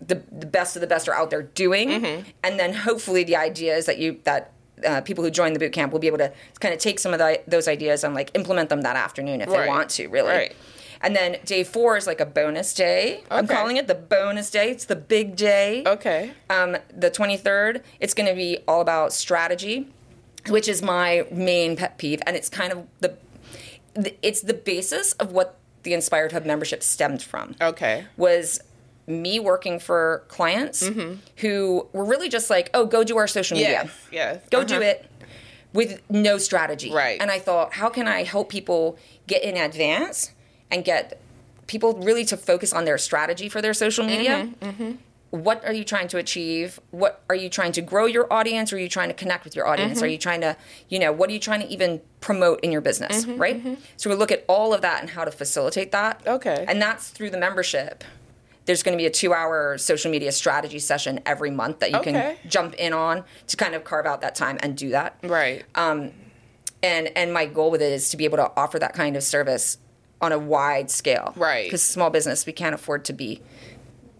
The, 0.00 0.22
the 0.30 0.46
best 0.46 0.76
of 0.76 0.80
the 0.80 0.86
best 0.86 1.08
are 1.08 1.12
out 1.14 1.28
there 1.30 1.42
doing, 1.42 1.88
Mm-hmm. 1.88 2.28
and 2.44 2.60
then 2.60 2.72
hopefully 2.72 3.24
the 3.24 3.34
idea 3.34 3.76
is 3.76 3.86
that 3.86 3.98
you 3.98 4.20
that 4.22 4.52
uh, 4.86 5.00
people 5.00 5.24
who 5.24 5.30
join 5.30 5.54
the 5.54 5.58
boot 5.58 5.72
camp 5.72 5.90
will 5.92 5.98
be 5.98 6.06
able 6.06 6.18
to 6.18 6.32
kind 6.60 6.72
of 6.72 6.78
take 6.78 7.00
some 7.00 7.12
of 7.12 7.18
the, 7.18 7.40
those 7.48 7.66
ideas 7.66 8.04
and 8.04 8.14
like 8.14 8.30
implement 8.34 8.68
them 8.68 8.82
that 8.82 8.94
afternoon 8.94 9.40
if 9.40 9.48
Right. 9.48 9.62
they 9.62 9.68
want 9.68 9.90
to, 9.90 10.06
really. 10.06 10.30
Right. 10.30 10.54
And 11.00 11.16
then 11.16 11.38
day 11.44 11.64
four 11.64 11.96
is 11.96 12.06
like 12.06 12.20
a 12.20 12.26
bonus 12.26 12.72
day. 12.74 13.24
I'm 13.28 13.48
calling 13.48 13.76
it 13.76 13.88
the 13.88 13.96
bonus 13.96 14.52
day. 14.52 14.70
It's 14.70 14.84
the 14.84 14.94
big 14.94 15.34
day. 15.34 15.82
Okay. 15.84 16.30
Um, 16.48 16.76
the 16.96 17.10
23rd, 17.10 17.82
it's 17.98 18.14
going 18.14 18.28
to 18.28 18.36
be 18.36 18.58
all 18.68 18.80
about 18.80 19.12
strategy, 19.12 19.88
which 20.48 20.68
is 20.68 20.80
my 20.80 21.26
main 21.32 21.74
pet 21.76 21.98
peeve, 21.98 22.20
and 22.24 22.36
it's 22.36 22.48
kind 22.48 22.72
of 22.72 22.86
the, 23.00 23.16
the 23.94 24.14
it's 24.22 24.42
the 24.42 24.54
basis 24.54 25.12
of 25.14 25.32
what 25.32 25.56
the 25.82 25.92
Inspired 25.92 26.30
Hub 26.30 26.44
membership 26.46 26.84
stemmed 26.84 27.20
from. 27.22 27.56
Okay. 27.60 28.04
Was 28.16 28.60
me 29.08 29.40
working 29.40 29.80
for 29.80 30.24
clients 30.28 30.88
who 31.38 31.86
were 31.92 32.04
really 32.04 32.28
just 32.28 32.50
like, 32.50 32.70
"Oh, 32.74 32.86
go 32.86 33.02
do 33.04 33.16
our 33.16 33.26
social 33.26 33.56
media." 33.56 33.84
Yes. 33.84 33.90
Yes. 34.12 34.42
go 34.50 34.58
Uh-huh. 34.58 34.66
do 34.66 34.82
it 34.82 35.10
with 35.72 36.00
no 36.10 36.38
strategy. 36.38 36.90
Right. 36.92 37.20
And 37.20 37.30
I 37.30 37.38
thought, 37.38 37.74
how 37.74 37.88
can 37.90 38.06
I 38.08 38.22
help 38.24 38.48
people 38.48 38.98
get 39.26 39.42
in 39.42 39.56
advance 39.56 40.32
and 40.70 40.84
get 40.84 41.20
people 41.66 41.92
really 41.94 42.24
to 42.24 42.36
focus 42.36 42.72
on 42.72 42.84
their 42.86 42.98
strategy 42.98 43.48
for 43.48 43.60
their 43.60 43.74
social 43.74 44.04
media? 44.04 44.48
Mm-hmm, 44.60 44.92
What 45.30 45.62
are 45.66 45.74
you 45.74 45.84
trying 45.84 46.08
to 46.08 46.16
achieve? 46.16 46.80
What 46.90 47.20
are 47.28 47.34
you 47.36 47.50
trying 47.50 47.72
to 47.72 47.82
grow 47.82 48.06
your 48.06 48.32
audience? 48.32 48.72
Are 48.72 48.78
you 48.78 48.88
trying 48.88 49.08
to 49.08 49.14
connect 49.14 49.44
with 49.44 49.54
your 49.54 49.66
audience? 49.66 49.96
Mm-hmm. 49.98 50.04
Are 50.04 50.08
you 50.08 50.16
trying 50.18 50.40
to, 50.40 50.56
you 50.88 50.98
know, 50.98 51.12
what 51.12 51.28
are 51.28 51.34
you 51.34 51.38
trying 51.38 51.60
to 51.60 51.68
even 51.68 52.00
promote 52.22 52.60
in 52.60 52.72
your 52.72 52.80
business? 52.80 53.26
Mm-hmm, 53.26 53.38
right? 53.38 53.78
So 53.98 54.08
we 54.08 54.16
look 54.16 54.32
at 54.32 54.44
all 54.48 54.72
of 54.72 54.80
that 54.80 55.02
and 55.02 55.10
how 55.10 55.24
to 55.26 55.30
facilitate 55.30 55.92
that. 55.92 56.22
Okay. 56.26 56.64
And 56.66 56.80
that's 56.80 57.10
through 57.10 57.28
the 57.30 57.38
membership. 57.38 58.04
There's 58.68 58.82
going 58.82 58.92
to 58.92 59.00
be 59.00 59.06
a 59.06 59.10
two 59.10 59.32
hour 59.32 59.78
social 59.78 60.10
media 60.10 60.30
strategy 60.30 60.78
session 60.78 61.20
every 61.24 61.50
month 61.50 61.78
that 61.78 61.90
you 61.90 61.96
Okay. 62.00 62.12
can 62.12 62.50
jump 62.50 62.74
in 62.74 62.92
on 62.92 63.24
to 63.46 63.56
kind 63.56 63.74
of 63.74 63.82
carve 63.82 64.04
out 64.04 64.20
that 64.20 64.34
time 64.34 64.58
and 64.62 64.76
do 64.76 64.90
that 64.90 65.16
Right. 65.22 65.64
Um, 65.74 66.12
and 66.82 67.08
and 67.16 67.32
my 67.32 67.46
goal 67.46 67.70
with 67.70 67.80
it 67.80 67.90
is 67.94 68.10
to 68.10 68.18
be 68.18 68.26
able 68.26 68.36
to 68.36 68.52
offer 68.58 68.78
that 68.78 68.92
kind 68.92 69.16
of 69.16 69.22
service 69.22 69.78
on 70.20 70.32
a 70.32 70.38
wide 70.38 70.90
scale 70.90 71.32
Right. 71.34 71.64
because 71.64 71.82
small 71.82 72.10
business 72.10 72.44
we 72.44 72.52
can't 72.52 72.74
afford 72.74 73.06
to 73.06 73.14
be 73.14 73.40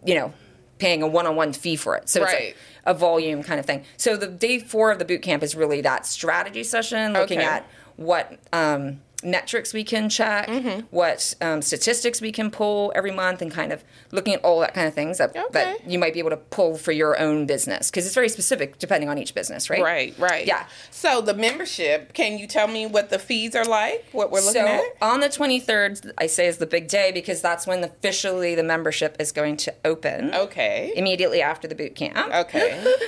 you 0.07 0.15
know 0.15 0.33
paying 0.79 1.03
a 1.03 1.07
one-on-one 1.07 1.53
fee 1.53 1.77
for 1.77 1.95
it 1.97 2.09
so 2.09 2.23
Right. 2.23 2.41
it's 2.41 2.59
a, 2.87 2.91
a 2.93 2.95
volume 2.95 3.43
kind 3.43 3.61
of 3.61 3.67
thing 3.67 3.85
so 3.99 4.17
the 4.17 4.29
day 4.29 4.61
four 4.61 4.91
of 4.91 4.99
the 4.99 5.05
boot 5.05 5.21
camp 5.21 5.43
is 5.43 5.55
really 5.55 5.83
that 5.83 6.07
strategy 6.07 6.65
session 6.65 7.13
looking 7.13 7.41
Okay. 7.41 7.47
at 7.47 7.67
what 7.97 8.39
um, 8.55 9.01
metrics 9.25 9.73
we 9.75 9.83
can 9.83 10.09
check 10.09 10.49
Mm-hmm. 10.49 10.81
what 10.91 11.35
um, 11.41 11.61
statistics 11.61 12.21
we 12.21 12.31
can 12.31 12.51
pull 12.51 12.93
every 12.95 13.11
month 13.11 13.43
and 13.43 13.51
kind 13.51 13.73
of 13.73 13.83
looking 14.13 14.33
at 14.35 14.45
all 14.45 14.61
that 14.61 14.75
kind 14.75 14.87
of 14.87 14.95
things 14.95 15.19
that, 15.19 15.31
Okay. 15.37 15.45
that 15.53 15.91
you 15.91 15.99
might 15.99 16.13
be 16.13 16.21
able 16.21 16.31
to 16.31 16.37
pull 16.37 16.77
for 16.77 16.93
your 16.93 17.19
own 17.19 17.45
business 17.47 17.91
because 17.91 18.07
it's 18.07 18.15
very 18.15 18.29
specific 18.29 18.79
depending 18.79 19.09
on 19.09 19.19
each 19.19 19.35
business 19.35 19.69
right 19.69 19.83
Right, 19.83 20.15
right. 20.19 20.47
Yeah. 20.47 20.67
So 20.93 21.21
the 21.21 21.35
membership, 21.35 22.13
can 22.15 22.39
you 22.39 22.47
tell 22.47 22.69
me 22.69 22.87
what 22.87 23.11
the 23.11 23.19
fees 23.19 23.55
are 23.57 23.65
like? 23.65 24.05
What 24.13 24.31
we're 24.31 24.41
looking 24.41 24.63
so 24.63 24.67
at? 24.67 24.83
on 25.03 25.21
the 25.21 25.29
23rd, 25.29 26.13
I 26.17 26.27
say 26.29 26.47
is 26.47 26.59
the 26.59 26.67
big 26.67 26.87
day 26.89 27.11
because 27.13 27.41
that's 27.43 27.67
when 27.67 27.83
officially 27.83 28.55
the 28.55 28.63
membership 28.63 29.17
is 29.19 29.33
going 29.33 29.57
to 29.59 29.75
open. 29.85 30.33
Okay. 30.35 30.93
Immediately 30.95 31.43
after 31.43 31.67
the 31.67 31.75
boot 31.75 31.95
camp. 31.97 32.17
Okay. 32.35 32.85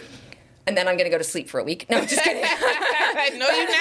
And 0.67 0.77
then 0.77 0.87
I'm 0.87 0.97
going 0.97 1.07
to 1.07 1.11
go 1.11 1.19
to 1.19 1.25
sleep 1.25 1.49
for 1.49 1.59
a 1.59 1.65
week. 1.65 1.87
No, 1.91 1.97
I'm 1.99 2.07
just 2.07 2.23
kidding. 2.23 2.43
no, 3.39 3.51
you're 3.51 3.67
not. 3.67 3.77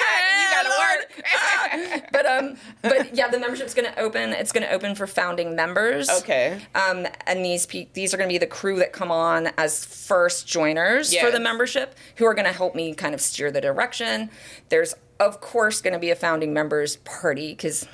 Gotta 0.62 2.02
work. 2.02 2.10
but 2.12 2.26
um, 2.26 2.56
but 2.82 3.14
yeah, 3.14 3.28
the 3.28 3.38
membership's 3.38 3.74
going 3.74 3.90
to 3.92 3.98
open. 4.00 4.30
It's 4.30 4.52
going 4.52 4.66
to 4.66 4.72
open 4.72 4.94
for 4.94 5.06
founding 5.06 5.54
members. 5.54 6.08
Okay. 6.10 6.60
Um, 6.74 7.06
and 7.26 7.44
these 7.44 7.66
pe- 7.66 7.88
these 7.94 8.12
are 8.14 8.16
going 8.16 8.28
to 8.28 8.32
be 8.32 8.38
the 8.38 8.46
crew 8.46 8.78
that 8.78 8.92
come 8.92 9.10
on 9.10 9.48
as 9.58 9.84
first 9.84 10.46
joiners 10.46 11.12
for 11.24 11.30
the 11.30 11.40
membership, 11.40 11.94
who 12.16 12.24
are 12.26 12.34
going 12.34 12.46
to 12.46 12.52
help 12.52 12.74
me 12.74 12.94
kind 12.94 13.14
of 13.14 13.20
steer 13.20 13.50
the 13.50 13.60
direction. 13.60 14.30
There's 14.68 14.94
of 15.18 15.40
course 15.40 15.80
going 15.80 15.94
to 15.94 15.98
be 16.00 16.10
a 16.10 16.16
founding 16.16 16.52
members 16.52 16.96
party 16.96 17.50
because. 17.52 17.86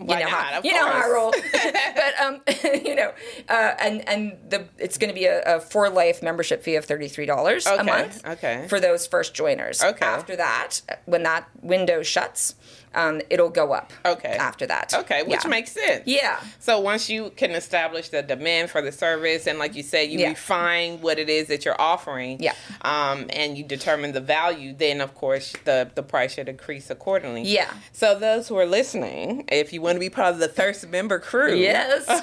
You 0.00 0.06
know, 0.06 0.14
not? 0.14 0.30
how, 0.30 0.60
you 0.62 0.72
know 0.72 0.86
how 0.86 1.08
I 1.08 1.10
roll, 1.12 1.32
but 1.52 2.20
um, 2.20 2.40
you 2.84 2.94
know, 2.94 3.12
uh, 3.48 3.74
and 3.80 4.08
and 4.08 4.38
the 4.48 4.68
it's 4.78 4.96
going 4.96 5.08
to 5.08 5.14
be 5.14 5.24
a, 5.26 5.56
a 5.56 5.60
for 5.60 5.90
life 5.90 6.22
membership 6.22 6.62
fee 6.62 6.76
of 6.76 6.84
thirty 6.84 7.08
three 7.08 7.26
dollars 7.26 7.66
Okay, 7.66 7.78
a 7.80 7.84
month. 7.84 8.24
okay. 8.26 8.66
For 8.68 8.78
those 8.78 9.06
first 9.08 9.34
joiners. 9.34 9.82
Okay. 9.82 10.06
After 10.06 10.36
that, 10.36 10.82
when 11.06 11.24
that 11.24 11.48
window 11.62 12.02
shuts, 12.04 12.54
um, 12.94 13.20
it'll 13.30 13.48
go 13.50 13.72
up. 13.72 13.92
Okay. 14.04 14.36
After 14.36 14.66
that. 14.66 14.92
Okay, 14.94 15.22
which 15.22 15.44
Yeah. 15.44 15.50
makes 15.50 15.72
sense. 15.72 16.02
Yeah. 16.06 16.40
So 16.58 16.80
once 16.80 17.08
you 17.08 17.30
can 17.36 17.52
establish 17.52 18.08
the 18.08 18.22
demand 18.22 18.70
for 18.70 18.80
the 18.82 18.92
service, 18.92 19.46
and 19.46 19.58
like 19.58 19.74
you 19.74 19.82
said, 19.82 20.10
you 20.10 20.18
Yeah. 20.20 20.28
refine 20.30 21.00
what 21.00 21.18
it 21.18 21.28
is 21.28 21.48
that 21.48 21.64
you're 21.64 21.80
offering, 21.80 22.38
Yeah. 22.40 22.54
um, 22.82 23.26
and 23.30 23.56
you 23.58 23.64
determine 23.64 24.12
the 24.12 24.20
value, 24.20 24.72
then 24.72 25.00
of 25.00 25.14
course 25.14 25.52
the 25.64 25.90
the 25.94 26.02
price 26.02 26.34
should 26.34 26.48
increase 26.48 26.90
accordingly. 26.90 27.42
Yeah. 27.42 27.70
So 27.92 28.18
those 28.18 28.48
who 28.48 28.56
are 28.58 28.66
listening, 28.66 29.44
if 29.48 29.72
you 29.72 29.80
want 29.82 29.96
to 29.96 30.00
be 30.00 30.10
part 30.10 30.32
of 30.34 30.38
the 30.40 30.48
Thirst 30.48 30.88
member 30.88 31.18
crew, 31.18 31.54
Yes. 31.54 32.06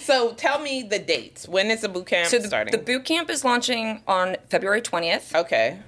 So 0.00 0.32
tell 0.32 0.58
me 0.60 0.82
the 0.82 0.98
dates. 0.98 1.46
When 1.46 1.70
is 1.70 1.82
the 1.82 1.88
boot 1.88 2.06
camp 2.06 2.28
So 2.28 2.38
the, 2.38 2.48
starting? 2.48 2.72
the 2.72 2.78
boot 2.78 3.04
camp 3.04 3.28
is 3.30 3.44
launching 3.44 4.02
on 4.08 4.36
February 4.48 4.80
20th 4.80 5.34
okay. 5.34 5.78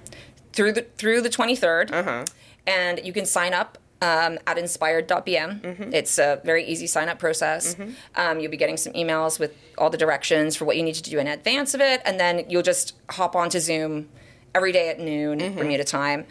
through 0.53 0.73
the 0.73 0.85
through 0.97 1.21
the 1.21 1.29
23rd, 1.29 1.91
Uh-huh. 1.91 2.25
And 2.67 2.99
you 3.03 3.13
can 3.13 3.25
sign 3.25 3.53
up 3.53 3.77
um, 4.01 4.39
at 4.47 4.57
inspired.bm. 4.57 5.61
Mm-hmm. 5.61 5.93
It's 5.93 6.17
a 6.17 6.41
very 6.43 6.65
easy 6.65 6.87
sign 6.87 7.07
up 7.09 7.19
process. 7.19 7.75
Um, 8.15 8.39
you'll 8.39 8.49
be 8.51 8.57
getting 8.57 8.77
some 8.77 8.93
emails 8.93 9.39
with 9.39 9.55
all 9.77 9.89
the 9.91 9.97
directions 9.97 10.55
for 10.55 10.65
what 10.65 10.75
you 10.75 10.83
need 10.83 10.95
to 10.95 11.03
do 11.03 11.19
in 11.19 11.27
advance 11.27 11.73
of 11.75 11.81
it, 11.81 12.01
and 12.05 12.19
then 12.19 12.45
you'll 12.49 12.63
just 12.63 12.93
hop 13.11 13.35
onto 13.35 13.59
Zoom 13.59 14.09
every 14.55 14.71
day 14.71 14.89
at 14.89 14.99
noon, 14.99 15.39
Mm-hmm. 15.39 15.69
to 15.69 15.83
time. 15.83 16.25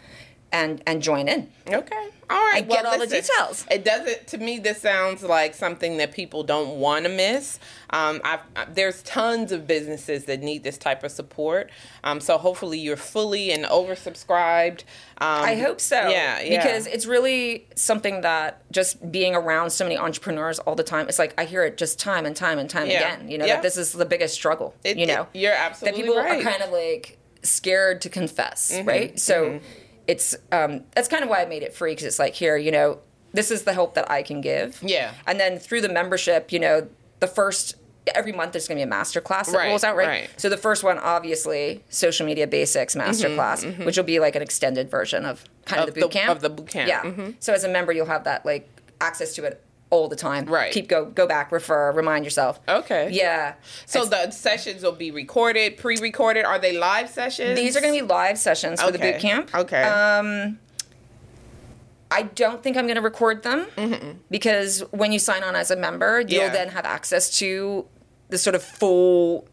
And 0.51 0.81
and 0.85 1.01
join 1.01 1.27
in. 1.27 1.49
Okay. 1.67 2.09
All 2.29 2.37
right. 2.37 2.59
And 2.61 2.69
get 2.69 2.85
all 2.85 2.97
the 2.97 3.07
details. 3.07 3.65
It 3.69 3.83
doesn't. 3.83 4.27
To 4.27 4.37
me, 4.37 4.57
this 4.59 4.81
sounds 4.81 5.21
like 5.21 5.53
something 5.53 5.97
that 5.97 6.13
people 6.13 6.43
don't 6.43 6.79
want 6.79 7.03
to 7.05 7.09
miss. 7.09 7.59
Um, 7.89 8.21
I've, 8.23 8.39
I, 8.55 8.65
there's 8.65 9.01
tons 9.03 9.51
of 9.51 9.67
businesses 9.67 10.25
that 10.25 10.39
need 10.41 10.63
this 10.63 10.77
type 10.77 11.03
of 11.03 11.11
support. 11.11 11.69
Um, 12.05 12.21
so 12.21 12.37
hopefully, 12.37 12.79
you're 12.79 12.95
fully 12.95 13.51
and 13.51 13.65
oversubscribed. 13.65 14.81
Um, 15.19 15.43
I 15.43 15.55
hope 15.55 15.81
so. 15.81 16.07
Yeah, 16.09 16.41
yeah. 16.41 16.63
Because 16.63 16.87
it's 16.87 17.05
really 17.05 17.67
something 17.75 18.21
that 18.21 18.63
just 18.71 19.11
being 19.11 19.35
around 19.35 19.69
so 19.71 19.83
many 19.85 19.97
entrepreneurs 19.97 20.59
all 20.59 20.75
the 20.75 20.83
time, 20.83 21.07
it's 21.09 21.19
like 21.19 21.33
I 21.37 21.45
hear 21.45 21.63
it 21.63 21.77
just 21.77 21.99
time 21.99 22.25
and 22.25 22.35
time 22.35 22.59
and 22.59 22.69
time 22.69 22.87
Yeah. 22.87 23.13
again. 23.15 23.29
You 23.29 23.37
know 23.37 23.45
Yeah. 23.45 23.55
that 23.55 23.63
this 23.63 23.77
is 23.77 23.91
the 23.91 24.05
biggest 24.05 24.33
struggle. 24.33 24.73
It- 24.83 24.97
you 24.97 25.05
know, 25.05 25.27
it- 25.33 25.39
you're 25.39 25.53
absolutely 25.53 26.01
that 26.01 26.07
people 26.07 26.21
right. 26.21 26.45
are 26.45 26.49
kind 26.49 26.63
of 26.63 26.71
like 26.71 27.17
scared 27.43 28.01
to 28.01 28.09
confess, 28.09 28.71
Mm-hmm, 28.71 28.87
right? 28.87 29.19
So 29.19 29.59
it's 30.07 30.35
um, 30.51 30.83
that's 30.95 31.07
kind 31.07 31.23
of 31.23 31.29
why 31.29 31.41
I 31.41 31.45
made 31.45 31.63
it 31.63 31.73
free 31.73 31.91
because 31.91 32.05
it's 32.05 32.19
like 32.19 32.33
here, 32.33 32.57
you 32.57 32.71
know, 32.71 32.99
this 33.33 33.51
is 33.51 33.63
the 33.63 33.73
help 33.73 33.93
that 33.95 34.09
I 34.11 34.23
can 34.23 34.41
give. 34.41 34.81
Yeah. 34.83 35.13
and 35.27 35.39
then 35.39 35.57
through 35.59 35.81
the 35.81 35.89
membership, 35.89 36.51
you 36.51 36.59
know, 36.59 36.87
the 37.19 37.27
first. 37.27 37.75
Every 38.15 38.31
month 38.31 38.53
there's 38.53 38.67
going 38.67 38.77
to 38.77 38.79
be 38.79 38.83
a 38.83 38.87
master 38.89 39.21
class 39.21 39.51
that 39.51 39.57
Right, 39.59 39.67
rolls 39.69 39.83
out, 39.83 39.95
right? 39.95 40.07
right. 40.07 40.29
So 40.35 40.49
the 40.49 40.57
first 40.57 40.83
one, 40.83 40.97
obviously, 40.97 41.83
social 41.89 42.25
media 42.25 42.47
basics 42.47 42.95
master 42.95 43.33
class, 43.35 43.63
which 43.63 43.95
will 43.95 44.03
be 44.03 44.19
like 44.19 44.35
an 44.35 44.41
extended 44.41 44.89
version 44.89 45.23
of 45.23 45.43
kind 45.65 45.87
of, 45.87 45.89
Mm-hmm, 45.89 45.89
Of 45.89 45.93
the 45.93 46.01
boot 46.01 46.11
the- 46.11 46.19
camp. 46.19 46.31
of 46.31 46.41
the 46.41 46.49
boot 46.49 46.67
camp, 46.67 46.87
Yeah. 46.89 47.01
mhm. 47.03 47.35
So 47.39 47.53
as 47.53 47.63
a 47.63 47.69
member, 47.69 47.91
you'll 47.93 48.07
have 48.07 48.23
that 48.23 48.43
like 48.43 48.67
access 48.99 49.35
to 49.35 49.43
it 49.43 49.63
all 49.91 50.07
the 50.07 50.15
time. 50.15 50.45
Right. 50.45 50.71
Keep 50.73 50.87
go 50.87 51.05
go 51.05 51.27
back, 51.27 51.51
refer, 51.51 51.91
remind 51.91 52.25
yourself. 52.25 52.59
Okay. 52.67 53.09
Yeah. 53.11 53.53
So 53.85 54.05
the 54.05 54.31
sessions 54.31 54.81
will 54.83 54.93
be 54.93 55.11
recorded, 55.11 55.77
pre-recorded. 55.77 56.43
Are 56.45 56.57
they 56.57 56.77
live 56.77 57.09
sessions? 57.09 57.59
These 57.59 57.77
are 57.77 57.81
going 57.81 57.93
to 57.93 58.01
be 58.01 58.07
live 58.07 58.39
sessions 58.39 58.81
for 58.81 58.89
the 58.91 58.97
Okay. 58.97 59.11
boot 59.11 59.21
camp. 59.21 59.53
Okay. 59.53 59.83
Um, 59.83 60.57
I 62.09 62.23
don't 62.23 62.61
think 62.63 62.75
I'm 62.75 62.85
going 62.87 62.95
to 62.95 63.01
record 63.01 63.43
them 63.43 63.67
because 64.29 64.81
when 64.91 65.11
you 65.13 65.19
sign 65.19 65.43
on 65.43 65.55
as 65.55 65.71
a 65.71 65.75
member, 65.77 66.19
you'll 66.21 66.43
Yeah. 66.43 66.49
then 66.49 66.69
have 66.69 66.85
access 66.85 67.37
to 67.39 67.85
the 68.29 68.37
sort 68.37 68.55
of 68.55 68.63
full 68.63 69.47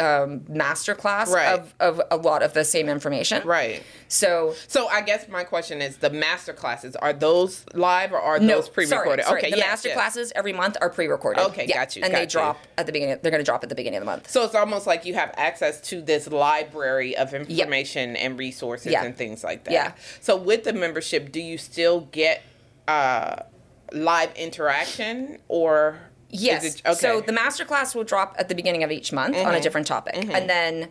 um, 0.00 0.44
master 0.48 0.94
class 0.94 1.30
Right. 1.30 1.58
of, 1.58 1.74
of 1.78 2.00
a 2.10 2.16
lot 2.16 2.42
of 2.42 2.54
the 2.54 2.64
same 2.64 2.88
information. 2.88 3.46
right. 3.46 3.82
So 4.08 4.54
So 4.66 4.88
I 4.88 5.02
guess 5.02 5.28
my 5.28 5.44
question 5.44 5.80
is: 5.80 5.98
the 5.98 6.10
master 6.10 6.52
classes 6.52 6.96
are 6.96 7.12
those 7.12 7.64
live 7.74 8.12
or 8.12 8.20
are 8.20 8.40
no, 8.40 8.56
those 8.56 8.68
pre-recorded? 8.68 9.24
Sorry, 9.24 9.40
sorry. 9.40 9.40
Okay, 9.42 9.50
the 9.52 9.58
yes, 9.58 9.66
master 9.68 9.88
yes. 9.88 9.96
classes 9.96 10.32
every 10.34 10.52
month 10.52 10.76
are 10.80 10.90
pre-recorded. 10.90 11.40
Okay, 11.48 11.66
got 11.66 11.94
you, 11.94 12.02
And 12.02 12.10
got 12.12 12.16
they 12.18 12.22
you. 12.24 12.28
drop 12.28 12.58
at 12.78 12.86
the 12.86 12.92
beginning. 12.92 13.18
They're 13.22 13.30
going 13.30 13.40
to 13.40 13.44
drop 13.44 13.62
at 13.62 13.68
the 13.68 13.74
beginning 13.76 13.98
of 13.98 14.02
the 14.02 14.10
month. 14.10 14.30
So 14.30 14.42
it's 14.44 14.54
almost 14.54 14.86
like 14.86 15.04
you 15.04 15.14
have 15.14 15.32
access 15.36 15.80
to 15.90 16.00
this 16.02 16.26
library 16.28 17.16
of 17.16 17.32
information 17.34 18.16
and 18.16 18.38
resources 18.38 18.90
Yeah. 18.90 19.04
and 19.04 19.16
things 19.16 19.44
like 19.44 19.64
that. 19.64 19.72
Yeah. 19.72 19.92
So 20.20 20.36
with 20.36 20.64
the 20.64 20.72
membership, 20.72 21.30
do 21.30 21.40
you 21.40 21.58
still 21.58 22.00
get 22.12 22.42
uh, 22.88 23.42
live 23.92 24.34
interaction 24.34 25.38
or? 25.48 25.98
Yes. 26.30 26.64
it- 26.64 26.82
okay. 26.86 26.94
So 26.98 27.20
the 27.20 27.32
master 27.32 27.64
class 27.64 27.94
will 27.94 28.04
drop 28.04 28.34
at 28.38 28.48
the 28.48 28.54
beginning 28.54 28.82
of 28.84 28.90
each 28.90 29.12
month 29.12 29.36
Mm-hmm. 29.36 29.46
on 29.48 29.54
a 29.54 29.60
different 29.60 29.86
topic, 29.86 30.16
and 30.32 30.48
then 30.48 30.88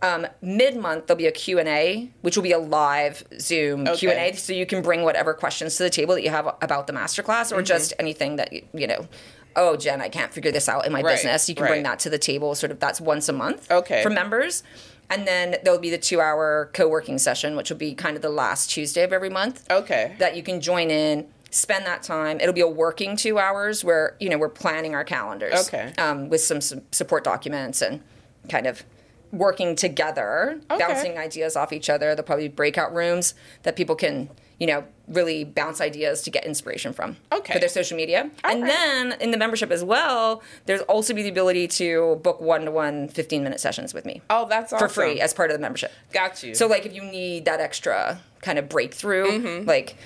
um, 0.00 0.26
mid-month 0.40 1.06
there'll 1.06 1.18
be 1.18 1.26
a 1.26 1.32
Q 1.32 1.58
and 1.58 1.68
A, 1.68 2.08
which 2.20 2.36
will 2.36 2.44
be 2.44 2.52
a 2.52 2.58
live 2.58 3.24
Zoom 3.40 3.82
Okay. 3.82 3.96
Q 3.96 4.10
and 4.10 4.18
A, 4.34 4.36
so 4.38 4.52
you 4.52 4.64
can 4.66 4.80
bring 4.82 5.02
whatever 5.02 5.34
questions 5.34 5.76
to 5.76 5.82
the 5.82 5.90
table 5.90 6.14
that 6.14 6.22
you 6.22 6.30
have 6.30 6.46
about 6.62 6.86
the 6.86 6.92
master 6.92 7.22
class, 7.22 7.50
Mm-hmm. 7.50 7.58
or 7.58 7.62
just 7.62 7.92
anything 7.98 8.36
that 8.36 8.52
you, 8.72 8.86
know. 8.86 9.08
Oh, 9.56 9.76
Jen, 9.76 10.00
I 10.00 10.08
can't 10.08 10.32
figure 10.32 10.52
this 10.52 10.68
out 10.68 10.86
in 10.86 10.92
my 10.92 11.02
Right, 11.02 11.14
business. 11.16 11.48
You 11.48 11.56
can 11.56 11.66
bring 11.66 11.82
that 11.82 11.98
to 12.00 12.10
the 12.10 12.18
table. 12.18 12.54
Sort 12.54 12.70
of 12.70 12.78
that's 12.78 13.00
once 13.00 13.28
a 13.28 13.32
month. 13.32 13.68
Okay. 13.72 14.02
For 14.04 14.10
members. 14.10 14.62
And 15.10 15.26
then 15.26 15.56
there'll 15.64 15.80
be 15.80 15.90
the 15.90 15.98
two-hour 15.98 16.70
co-working 16.74 17.18
session, 17.18 17.56
which 17.56 17.70
will 17.70 17.78
be 17.78 17.94
kind 17.94 18.14
of 18.14 18.22
the 18.22 18.28
last 18.28 18.70
Tuesday 18.70 19.02
of 19.02 19.12
every 19.12 19.30
month 19.30 19.66
okay. 19.70 20.14
that 20.18 20.36
you 20.36 20.42
can 20.44 20.60
join 20.60 20.90
in 20.90 21.26
spend 21.50 21.86
that 21.86 22.02
time 22.02 22.38
it'll 22.40 22.52
be 22.54 22.60
a 22.60 22.68
working 22.68 23.16
two 23.16 23.38
hours 23.38 23.82
where 23.84 24.16
you 24.20 24.28
know 24.28 24.36
we're 24.38 24.48
planning 24.48 24.94
our 24.94 25.04
calendars 25.04 25.66
Okay. 25.68 25.92
um, 25.98 26.28
with 26.28 26.40
some, 26.42 26.60
some 26.60 26.82
support 26.92 27.24
documents 27.24 27.80
and 27.82 28.02
kind 28.50 28.66
of 28.66 28.84
working 29.32 29.76
together 29.76 30.60
Okay. 30.70 30.78
bouncing 30.86 31.18
ideas 31.18 31.56
off 31.56 31.72
each 31.72 31.88
other 31.90 32.06
there'll 32.14 32.22
probably 32.24 32.48
be 32.48 32.54
breakout 32.54 32.94
rooms 32.94 33.34
that 33.62 33.76
people 33.76 33.94
can 33.94 34.28
you 34.58 34.66
know 34.66 34.84
really 35.06 35.44
bounce 35.44 35.80
ideas 35.80 36.20
to 36.22 36.30
get 36.30 36.44
inspiration 36.44 36.92
from 36.92 37.16
Okay. 37.32 37.52
for 37.54 37.58
their 37.58 37.68
social 37.68 37.96
media 37.96 38.30
and 38.44 38.62
right. 38.62 38.68
then 38.68 39.12
in 39.20 39.30
the 39.30 39.36
membership 39.38 39.70
as 39.70 39.84
well 39.84 40.42
there's 40.66 40.80
also 40.82 41.14
be 41.14 41.22
the 41.22 41.28
ability 41.28 41.68
to 41.68 42.16
book 42.22 42.40
one-to-one 42.40 43.08
15 43.08 43.42
minute 43.42 43.60
sessions 43.60 43.92
with 43.94 44.04
me 44.04 44.20
oh, 44.30 44.46
that's 44.48 44.72
awesome. 44.72 44.88
for 44.88 44.92
free 44.94 45.20
as 45.20 45.32
part 45.34 45.50
of 45.50 45.56
the 45.56 45.60
membership 45.60 45.92
Got 46.12 46.42
you. 46.42 46.54
so 46.54 46.66
like 46.66 46.84
if 46.86 46.92
you 46.94 47.04
need 47.04 47.44
that 47.46 47.60
extra 47.60 48.20
kind 48.42 48.58
of 48.58 48.68
breakthrough, 48.68 49.26
Mm-hmm. 49.30 49.66
like 49.68 49.96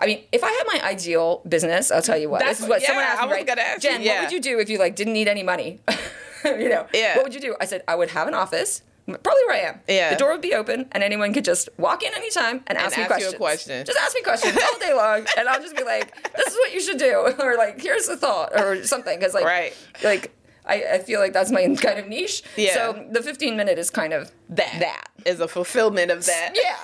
I 0.00 0.06
mean, 0.06 0.24
if 0.32 0.42
I 0.42 0.50
had 0.50 0.64
my 0.66 0.80
ideal 0.88 1.42
business, 1.48 1.90
I'll 1.90 2.02
tell 2.02 2.16
you 2.18 2.28
what. 2.30 2.40
That's 2.40 2.58
this 2.58 2.60
is 2.60 2.68
what 2.68 2.80
what- 2.80 2.82
someone 2.86 3.04
yeah, 3.04 3.10
asked 3.10 3.22
I 3.22 3.24
me, 3.24 3.28
was 3.28 3.36
right? 3.36 3.46
gonna 3.46 3.60
ask 3.62 3.84
you, 3.84 3.90
Jen, 3.90 4.02
yeah. 4.02 4.12
what 4.14 4.22
would 4.24 4.32
you 4.32 4.40
do 4.40 4.58
if 4.58 4.68
you 4.70 4.78
like 4.78 4.96
didn't 4.96 5.12
need 5.12 5.28
any 5.28 5.42
money? 5.42 5.80
you 6.44 6.68
know, 6.68 6.86
Yeah. 6.94 7.16
what 7.16 7.24
would 7.24 7.34
you 7.34 7.40
do? 7.40 7.56
I 7.60 7.66
said 7.66 7.82
I 7.86 7.94
would 7.94 8.10
have 8.10 8.26
an 8.28 8.34
office, 8.34 8.82
probably 9.06 9.42
where 9.46 9.56
I 9.56 9.60
am. 9.68 9.80
Yeah. 9.88 10.10
the 10.10 10.16
door 10.16 10.32
would 10.32 10.40
be 10.40 10.54
open, 10.54 10.86
and 10.92 11.02
anyone 11.02 11.32
could 11.34 11.44
just 11.44 11.68
walk 11.76 12.02
in 12.02 12.14
anytime 12.14 12.62
and 12.66 12.78
ask 12.78 12.96
me 12.96 13.02
ask 13.04 13.20
you 13.20 13.28
a 13.28 13.32
questions. 13.34 13.34
question. 13.36 13.86
Just 13.86 13.98
ask 13.98 14.14
me 14.14 14.22
questions 14.22 14.56
all 14.56 14.78
day 14.78 14.94
long, 14.94 15.26
and 15.36 15.48
I'll 15.48 15.60
just 15.60 15.76
be 15.76 15.84
like, 15.84 16.14
"This 16.36 16.46
is 16.48 16.54
what 16.54 16.72
you 16.72 16.80
should 16.80 16.98
do," 16.98 17.34
or 17.38 17.56
like, 17.56 17.80
"Here's 17.80 18.06
the 18.06 18.16
thought," 18.16 18.58
or 18.58 18.84
something. 18.84 19.18
Because 19.18 19.34
like, 19.34 19.44
Right. 19.44 19.74
like. 20.02 20.32
I, 20.70 20.84
I 20.94 20.98
feel 20.98 21.20
like 21.20 21.32
that's 21.32 21.50
my 21.50 21.62
kind 21.86 21.98
of 21.98 22.06
niche. 22.08 22.42
Yeah. 22.56 22.74
So 22.74 23.06
the 23.10 23.22
15 23.22 23.56
minute 23.56 23.78
is 23.78 23.90
kind 23.90 24.12
of 24.12 24.30
that 24.50 24.76
That. 24.78 25.04
is 25.26 25.40
a 25.40 25.48
fulfillment 25.48 26.10
of 26.10 26.24
that. 26.26 26.54
Yeah. 26.54 26.76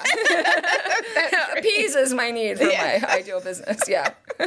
Appeases 1.58 2.12
my 2.22 2.30
need 2.30 2.58
for 2.58 2.64
Yeah. 2.64 2.98
my 3.02 3.14
ideal 3.14 3.40
business. 3.40 3.80
Yeah. 3.88 4.10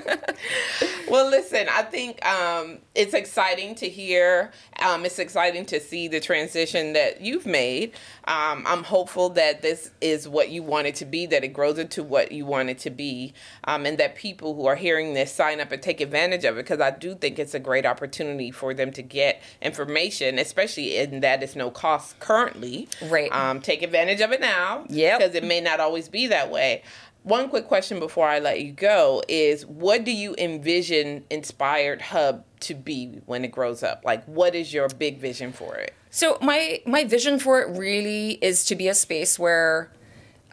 Well, 1.10 1.28
listen, 1.28 1.68
I 1.72 1.82
think 1.82 2.24
um, 2.24 2.78
it's 2.94 3.16
exciting 3.16 3.74
to 3.76 3.90
hear. 3.90 4.52
Um, 4.80 5.06
it's 5.06 5.18
exciting 5.18 5.66
to 5.68 5.80
see 5.80 6.08
the 6.08 6.20
transition 6.20 6.94
that 6.94 7.22
you've 7.22 7.48
made. 7.48 7.94
Um, 8.26 8.64
I'm 8.68 8.84
hopeful 8.84 9.30
that 9.30 9.64
this 9.64 9.90
is 10.02 10.30
what 10.30 10.50
you 10.50 10.62
want 10.62 10.86
it 10.86 10.96
to 10.96 11.06
be, 11.06 11.26
that 11.26 11.44
it 11.44 11.48
grows 11.50 11.80
into 11.80 12.04
what 12.04 12.32
you 12.32 12.46
want 12.46 12.70
it 12.70 12.78
to 12.80 12.92
be, 12.92 13.34
um, 13.64 13.88
and 13.88 13.98
that 13.98 14.16
people 14.16 14.54
who 14.54 14.68
are 14.68 14.76
hearing 14.76 15.16
this 15.16 15.34
sign 15.34 15.60
up 15.60 15.72
and 15.72 15.82
take 15.82 16.00
advantage 16.00 16.46
of 16.46 16.58
it 16.58 16.64
because 16.64 16.80
I 16.80 16.92
do 16.92 17.16
think 17.16 17.40
it's 17.40 17.56
a 17.56 17.60
great 17.60 17.88
opportunity 17.88 18.52
for 18.52 18.76
them 18.76 18.92
to 18.92 19.02
get 19.02 19.42
information, 19.64 20.38
especially 20.38 20.98
in 20.98 21.22
that 21.22 21.42
it's 21.42 21.56
no 21.56 21.72
cost 21.72 22.20
currently. 22.20 22.88
Right. 23.02 23.32
Um, 23.32 23.62
take 23.62 23.82
advantage 23.82 24.22
of 24.22 24.32
it 24.32 24.42
now. 24.42 24.86
Yep. 24.90 25.20
Because 25.20 25.36
it 25.36 25.44
may 25.44 25.60
not 25.60 25.80
always 25.80 26.08
be 26.08 26.28
that 26.28 26.52
way. 26.52 26.84
One 27.24 27.50
quick 27.50 27.68
question 27.68 28.00
before 28.00 28.28
I 28.28 28.40
let 28.40 28.62
you 28.62 28.72
go 28.72 29.22
is 29.28 29.66
what 29.66 30.04
do 30.04 30.12
you 30.12 30.36
envision 30.38 31.26
Inspired 31.30 32.02
Hub 32.02 32.46
to 32.62 32.74
be 32.74 33.22
when 33.26 33.44
it 33.44 33.52
grows 33.52 33.84
up? 33.84 34.04
Like 34.06 34.24
what 34.26 34.56
is 34.56 34.74
your 34.74 34.88
big 34.88 35.20
vision 35.20 35.52
for 35.52 35.76
it? 35.76 35.94
So 36.10 36.38
my 36.42 36.82
my 36.86 37.04
vision 37.04 37.38
for 37.40 37.62
it 37.62 37.78
really 37.78 38.40
is 38.42 38.66
to 38.66 38.76
be 38.76 38.88
a 38.88 38.96
space 38.96 39.38
where 39.38 39.92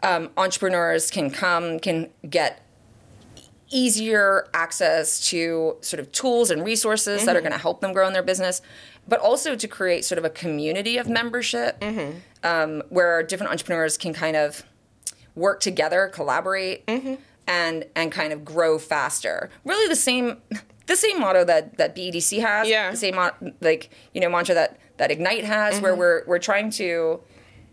um, 0.03 0.29
entrepreneurs 0.37 1.09
can 1.09 1.31
come, 1.31 1.79
can 1.79 2.09
get 2.29 2.61
easier 3.69 4.47
access 4.53 5.29
to 5.29 5.77
sort 5.81 5.99
of 5.99 6.11
tools 6.11 6.51
and 6.51 6.63
resources 6.63 7.25
that 7.25 7.35
are 7.35 7.41
going 7.41 7.51
to 7.51 7.57
help 7.57 7.81
them 7.81 7.91
grow 7.91 8.07
in 8.07 8.13
their 8.13 8.23
business, 8.23 8.61
but 9.07 9.19
also 9.19 9.55
to 9.55 9.67
create 9.67 10.05
sort 10.05 10.17
of 10.17 10.25
a 10.25 10.29
community 10.29 10.97
of 10.97 11.09
membership 11.09 11.83
um, 12.43 12.81
where 12.89 13.23
different 13.23 13.51
entrepreneurs 13.51 13.97
can 13.97 14.13
kind 14.13 14.37
of 14.37 14.63
work 15.37 15.59
together, 15.61 16.09
collaborate, 16.13 16.83
and 17.47 17.85
and 17.95 18.11
kind 18.11 18.33
of 18.33 18.43
grow 18.43 18.77
faster. 18.77 19.49
Really, 19.63 19.87
the 19.87 19.95
same 19.95 20.37
the 20.87 20.95
same 20.95 21.19
motto 21.19 21.45
that 21.45 21.77
that 21.77 21.95
BEDC 21.95 22.41
has. 22.41 22.67
Yeah. 22.67 22.91
The 22.91 22.97
same 22.97 23.17
like 23.61 23.89
you 24.13 24.19
know 24.19 24.29
mantra 24.29 24.55
that 24.55 24.79
that 24.97 25.11
Ignite 25.11 25.45
has, 25.45 25.79
where 25.79 25.91
mm-hmm. 25.91 25.99
we're 25.99 26.23
we're 26.27 26.39
trying 26.39 26.71
to 26.71 27.21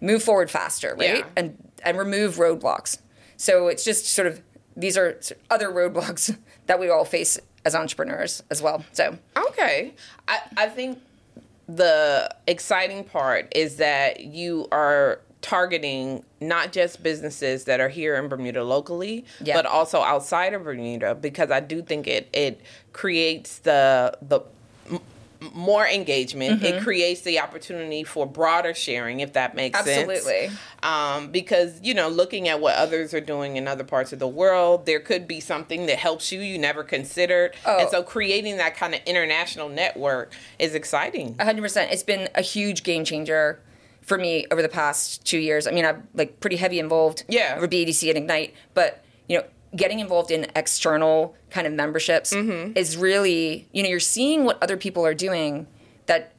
move 0.00 0.22
forward 0.22 0.50
faster, 0.50 0.94
right? 0.98 1.18
Yeah. 1.18 1.26
And 1.36 1.56
and 1.82 1.98
remove 1.98 2.36
roadblocks. 2.36 2.98
So 3.36 3.68
it's 3.68 3.84
just 3.84 4.06
sort 4.06 4.28
of 4.28 4.42
these 4.76 4.96
are 4.96 5.20
other 5.50 5.70
roadblocks 5.70 6.36
that 6.66 6.78
we 6.78 6.90
all 6.90 7.04
face 7.04 7.38
as 7.64 7.74
entrepreneurs 7.74 8.42
as 8.50 8.60
well. 8.60 8.84
So 8.92 9.18
Okay. 9.36 9.94
I, 10.28 10.40
I 10.56 10.68
think 10.68 11.00
the 11.66 12.34
exciting 12.46 13.04
part 13.04 13.50
is 13.56 13.76
that 13.76 14.20
you 14.20 14.68
are 14.70 15.20
targeting 15.44 16.24
not 16.40 16.72
just 16.72 17.02
businesses 17.02 17.64
that 17.64 17.78
are 17.78 17.90
here 17.90 18.16
in 18.16 18.28
Bermuda 18.28 18.64
locally, 18.64 19.26
Yeah. 19.42 19.54
but 19.56 19.66
also 19.66 20.00
outside 20.00 20.54
of 20.54 20.64
Bermuda 20.64 21.14
because 21.14 21.50
I 21.50 21.60
do 21.60 21.82
think 21.82 22.06
it 22.06 22.30
it 22.32 22.62
creates 22.94 23.58
the 23.58 24.16
the 24.22 24.40
m- 24.90 25.00
more 25.52 25.86
engagement. 25.86 26.62
Mm-hmm. 26.62 26.64
It 26.78 26.82
creates 26.82 27.20
the 27.20 27.40
opportunity 27.40 28.04
for 28.04 28.24
broader 28.26 28.72
sharing, 28.72 29.20
if 29.20 29.34
that 29.34 29.54
makes 29.54 29.78
Absolutely. 29.78 30.16
sense. 30.48 30.54
Um, 30.82 31.30
because 31.30 31.78
you 31.82 31.92
know, 31.92 32.08
looking 32.08 32.48
at 32.48 32.58
what 32.58 32.76
others 32.76 33.12
are 33.12 33.20
doing 33.20 33.56
in 33.56 33.68
other 33.68 33.84
parts 33.84 34.14
of 34.14 34.20
the 34.20 34.28
world, 34.28 34.86
there 34.86 35.00
could 35.00 35.28
be 35.28 35.40
something 35.40 35.84
that 35.86 35.98
helps 35.98 36.32
you 36.32 36.40
you 36.40 36.56
never 36.58 36.82
considered, 36.82 37.54
Oh. 37.66 37.80
and 37.80 37.90
so 37.90 38.02
creating 38.02 38.56
that 38.56 38.74
kind 38.78 38.94
of 38.94 39.02
international 39.04 39.68
network 39.68 40.32
is 40.58 40.74
exciting. 40.74 41.34
100%. 41.34 41.92
It's 41.92 42.02
been 42.02 42.30
a 42.34 42.40
huge 42.42 42.82
game 42.82 43.04
changer 43.04 43.58
for 44.04 44.18
me 44.18 44.46
over 44.50 44.60
the 44.62 44.68
past 44.68 45.24
two 45.24 45.38
years. 45.38 45.66
I 45.66 45.70
mean, 45.70 45.84
I'm 45.84 46.06
like 46.14 46.40
pretty 46.40 46.56
heavy 46.56 46.78
involved 46.78 47.24
Yeah. 47.28 47.58
for 47.58 47.66
BEDC 47.68 48.08
and 48.10 48.18
Ignite, 48.18 48.54
but 48.74 49.02
you 49.28 49.38
know, 49.38 49.44
getting 49.74 49.98
involved 50.00 50.30
in 50.30 50.46
external 50.54 51.34
kind 51.50 51.66
of 51.66 51.72
memberships 51.72 52.32
Mm-hmm. 52.32 52.76
is 52.76 52.96
really, 52.96 53.68
you 53.72 53.82
know, 53.82 53.88
you're 53.88 54.00
seeing 54.00 54.44
what 54.44 54.62
other 54.62 54.76
people 54.76 55.04
are 55.06 55.14
doing 55.14 55.66
that, 56.06 56.32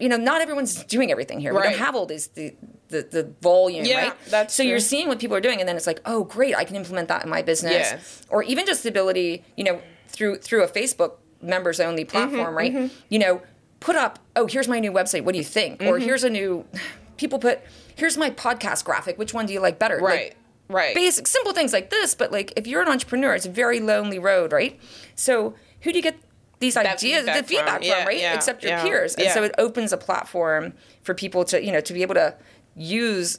you 0.00 0.08
know, 0.08 0.16
not 0.16 0.40
everyone's 0.42 0.84
doing 0.84 1.10
everything 1.10 1.38
here. 1.40 1.52
We 1.54 1.58
Right. 1.60 1.70
don't 1.70 1.78
have 1.78 1.94
all 1.94 2.06
this 2.06 2.26
the 2.28 2.54
the, 2.88 3.02
the 3.02 3.32
volume, 3.40 3.84
Yeah, 3.84 4.08
right? 4.08 4.12
that's 4.28 4.54
so 4.54 4.62
you're 4.62 4.78
seeing 4.78 5.08
what 5.08 5.18
people 5.18 5.36
are 5.36 5.40
doing, 5.40 5.58
and 5.58 5.68
then 5.68 5.76
it's 5.76 5.88
like, 5.88 6.00
oh, 6.06 6.22
great, 6.22 6.54
I 6.56 6.62
can 6.64 6.76
implement 6.76 7.08
that 7.08 7.24
in 7.24 7.28
my 7.30 7.42
business, 7.42 7.72
Yes. 7.72 8.22
or 8.30 8.44
even 8.44 8.64
just 8.64 8.84
the 8.84 8.88
ability, 8.90 9.42
you 9.56 9.64
know, 9.64 9.80
through 10.08 10.36
through 10.38 10.62
a 10.62 10.68
Facebook 10.68 11.14
members 11.42 11.80
only 11.80 12.04
Mm-hmm, 12.04 12.10
platform, 12.10 12.56
right? 12.56 12.90
You 13.08 13.18
know, 13.18 13.42
put 13.80 13.96
up, 13.96 14.18
oh, 14.34 14.46
here's 14.46 14.68
my 14.68 14.78
new 14.80 14.92
website. 14.92 15.24
What 15.24 15.32
do 15.32 15.38
you 15.38 15.44
think? 15.44 15.80
Mm-hmm. 15.80 15.88
Or 15.88 15.98
here's 15.98 16.24
a 16.24 16.30
new. 16.30 16.64
People 17.16 17.38
put, 17.38 17.60
here's 17.94 18.18
my 18.18 18.28
podcast 18.30 18.84
graphic. 18.84 19.18
Which 19.18 19.32
one 19.32 19.46
do 19.46 19.52
you 19.54 19.60
like 19.60 19.78
better? 19.78 19.96
Like, 20.00 20.04
Right. 20.04 20.36
right. 20.68 20.94
basic 20.94 21.26
simple 21.26 21.52
things 21.54 21.72
like 21.72 21.88
this 21.90 22.14
but 22.14 22.30
like 22.32 22.52
if 22.56 22.66
you're 22.66 22.82
an 22.82 22.88
entrepreneur 22.88 23.34
it's 23.34 23.46
a 23.46 23.50
very 23.50 23.78
lonely 23.78 24.18
road 24.18 24.52
right 24.52 24.78
so 25.14 25.54
who 25.82 25.92
do 25.92 25.98
you 25.98 26.02
get 26.02 26.18
these 26.58 26.76
ideas 26.76 27.20
feedback 27.20 27.36
the 27.40 27.48
feedback 27.48 27.68
from. 27.68 27.82
from, 27.82 27.88
Yeah, 27.88 28.04
right 28.04 28.18
yeah, 28.18 28.34
except 28.34 28.62
your 28.64 28.72
yeah, 28.72 28.82
peers 28.82 29.14
and 29.14 29.30
so 29.30 29.44
it 29.44 29.54
opens 29.58 29.92
a 29.92 29.96
platform 29.96 30.72
for 31.02 31.14
people 31.14 31.44
to 31.44 31.64
you 31.64 31.70
know 31.70 31.80
to 31.80 31.92
be 31.92 32.02
able 32.02 32.16
to 32.16 32.34
use 32.74 33.38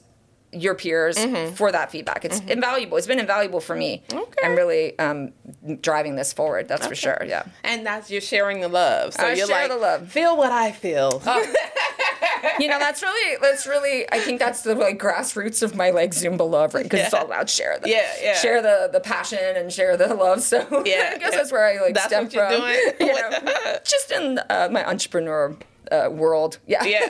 your 0.53 0.75
peers 0.75 1.17
Mm-hmm. 1.17 1.55
for 1.55 1.71
that 1.71 1.91
feedback 1.91 2.23
it's 2.23 2.39
invaluable 2.41 2.95
it's 2.97 3.07
been 3.07 3.19
invaluable 3.19 3.59
for 3.59 3.75
me 3.75 4.01
Okay. 4.13 4.41
i'm 4.45 4.55
really 4.55 4.97
um, 4.99 5.33
driving 5.81 6.15
this 6.15 6.31
forward 6.33 6.67
that's 6.67 6.87
for 6.87 6.95
sure 6.95 7.21
yeah 7.27 7.43
and 7.63 7.85
that's 7.85 8.09
you're 8.09 8.21
sharing 8.21 8.61
the 8.61 8.67
love. 8.69 9.13
So 9.13 9.25
I 9.27 9.33
you're 9.33 9.47
share 9.47 9.63
like, 9.67 9.69
the 9.71 9.77
love. 9.77 10.09
feel 10.09 10.37
what 10.37 10.51
I 10.51 10.71
feel. 10.71 11.21
you 12.59 12.67
know 12.67 12.79
that's 12.79 13.01
really 13.01 13.37
that's 13.41 13.67
really 13.67 14.05
i 14.11 14.19
think 14.19 14.39
that's 14.39 14.61
the 14.61 14.73
like 14.75 14.97
grassroots 14.99 15.61
of 15.63 15.75
my 15.75 15.89
like 15.89 16.11
zumba 16.11 16.47
love 16.49 16.73
right 16.73 16.83
because 16.83 17.01
it's 17.01 17.13
all 17.13 17.25
about 17.25 17.49
share 17.49 17.77
the 17.79 17.89
Yeah, 17.89 18.05
yeah. 18.21 18.33
share 18.35 18.61
the 18.61 18.89
the 18.91 18.99
passion 18.99 19.39
and 19.55 19.71
share 19.71 19.97
the 19.97 20.13
love 20.13 20.41
so 20.41 20.59
Yeah, 20.85 21.11
i 21.13 21.17
guess 21.17 21.21
yeah. 21.21 21.29
that's 21.31 21.51
where 21.51 21.65
i 21.65 21.81
like 21.83 21.93
That's 21.95 22.07
stem 22.07 22.25
what 22.25 22.33
you're 22.33 22.49
from 22.49 22.61
doing? 22.61 22.93
you 22.99 23.13
know 23.13 23.77
just 23.83 24.11
in 24.11 24.39
uh, 24.49 24.69
my 24.71 24.87
entrepreneur 24.87 25.55
uh, 25.91 26.09
world 26.11 26.59
yeah 26.67 26.83
yeah. 26.83 27.09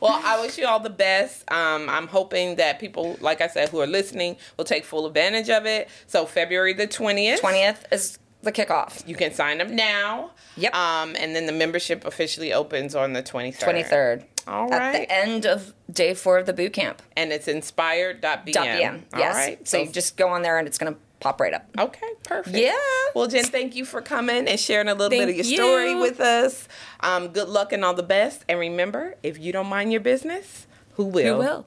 Well, 0.00 0.20
I 0.24 0.40
wish 0.40 0.58
you 0.58 0.66
all 0.66 0.80
the 0.80 0.90
best. 0.90 1.50
Um, 1.50 1.88
I'm 1.88 2.06
hoping 2.06 2.56
that 2.56 2.78
people, 2.78 3.16
like 3.20 3.40
I 3.40 3.46
said, 3.48 3.68
who 3.70 3.80
are 3.80 3.86
listening, 3.86 4.36
will 4.56 4.64
take 4.64 4.84
full 4.84 5.06
advantage 5.06 5.50
of 5.50 5.66
it. 5.66 5.88
So 6.06 6.26
February 6.26 6.72
the 6.74 6.86
twentieth, 6.86 7.40
20th 7.40 7.92
is 7.92 8.18
the 8.42 8.50
kickoff 8.52 9.06
you 9.06 9.14
can 9.14 9.32
sign 9.32 9.60
up 9.60 9.68
now. 9.68 10.32
Yep. 10.56 10.74
Um, 10.74 11.14
and 11.18 11.34
then 11.34 11.46
the 11.46 11.52
membership 11.52 12.04
officially 12.04 12.52
opens 12.52 12.94
on 12.94 13.12
the 13.12 13.22
twenty 13.22 13.52
third. 13.52 13.84
23rd 13.86 14.24
All 14.48 14.72
at 14.72 14.92
the 14.92 15.12
end 15.12 15.46
of 15.46 15.72
day 15.90 16.14
four 16.14 16.38
of 16.38 16.46
the 16.46 16.52
boot 16.52 16.72
camp 16.72 17.02
And 17.16 17.32
it's 17.32 17.46
inspired.bm. 17.46 18.44
.bm. 18.52 19.02
All 19.12 19.20
yes 19.20 19.34
right. 19.34 19.68
so 19.68 19.78
you 19.78 19.92
just 19.92 20.16
go 20.16 20.28
on 20.28 20.42
there 20.42 20.58
and 20.58 20.66
it's 20.66 20.78
gonna 20.78 20.96
pop 21.22 21.40
right 21.40 21.54
up 21.54 21.64
Okay, 21.78 22.08
perfect. 22.24 22.56
Yeah. 22.56 22.74
Well, 23.14 23.28
Jen, 23.28 23.44
thank 23.44 23.74
you 23.76 23.84
for 23.84 24.02
coming 24.02 24.48
and 24.48 24.58
sharing 24.58 24.88
a 24.88 24.94
little 24.94 25.10
bit 25.10 25.28
of 25.28 25.34
your 25.34 25.44
story 25.44 25.94
with 25.94 26.20
us. 26.20 26.68
Um, 27.00 27.28
good 27.28 27.48
luck 27.48 27.72
and 27.72 27.84
all 27.84 27.94
the 27.94 28.02
best. 28.02 28.44
And 28.48 28.58
remember, 28.58 29.14
if 29.22 29.38
you 29.38 29.52
don't 29.52 29.68
mind 29.68 29.92
your 29.92 30.00
business, 30.00 30.66
who 30.94 31.04
will? 31.04 31.42
who 31.42 31.48
will 31.48 31.66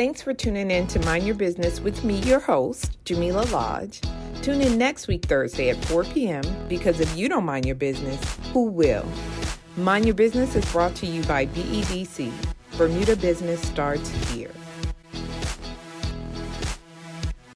Thanks 0.01 0.21
for 0.21 0.33
tuning 0.33 0.71
in 0.71 0.87
to 0.87 0.99
Mind 1.01 1.25
Your 1.25 1.35
Business 1.35 1.79
with 1.79 2.03
me, 2.03 2.19
your 2.21 2.39
host, 2.39 2.97
Jamillah 3.05 3.51
Lodge. 3.51 4.01
Tune 4.41 4.61
in 4.61 4.77
next 4.77 5.07
week, 5.07 5.25
Thursday 5.25 5.69
at 5.69 5.83
4 5.85 6.05
p.m. 6.05 6.43
because 6.67 6.99
if 6.99 7.15
you 7.15 7.29
don't 7.29 7.45
mind 7.45 7.65
your 7.65 7.75
business, 7.75 8.19
who 8.53 8.65
will? 8.65 9.05
Mind 9.77 10.05
Your 10.05 10.15
Business 10.15 10.55
is 10.55 10.65
brought 10.71 10.95
to 10.95 11.05
you 11.05 11.21
by 11.23 11.45
BEDC. 11.47 12.31
Bermuda 12.77 13.15
Business 13.15 13.61
starts 13.61 14.09
here. 14.31 14.51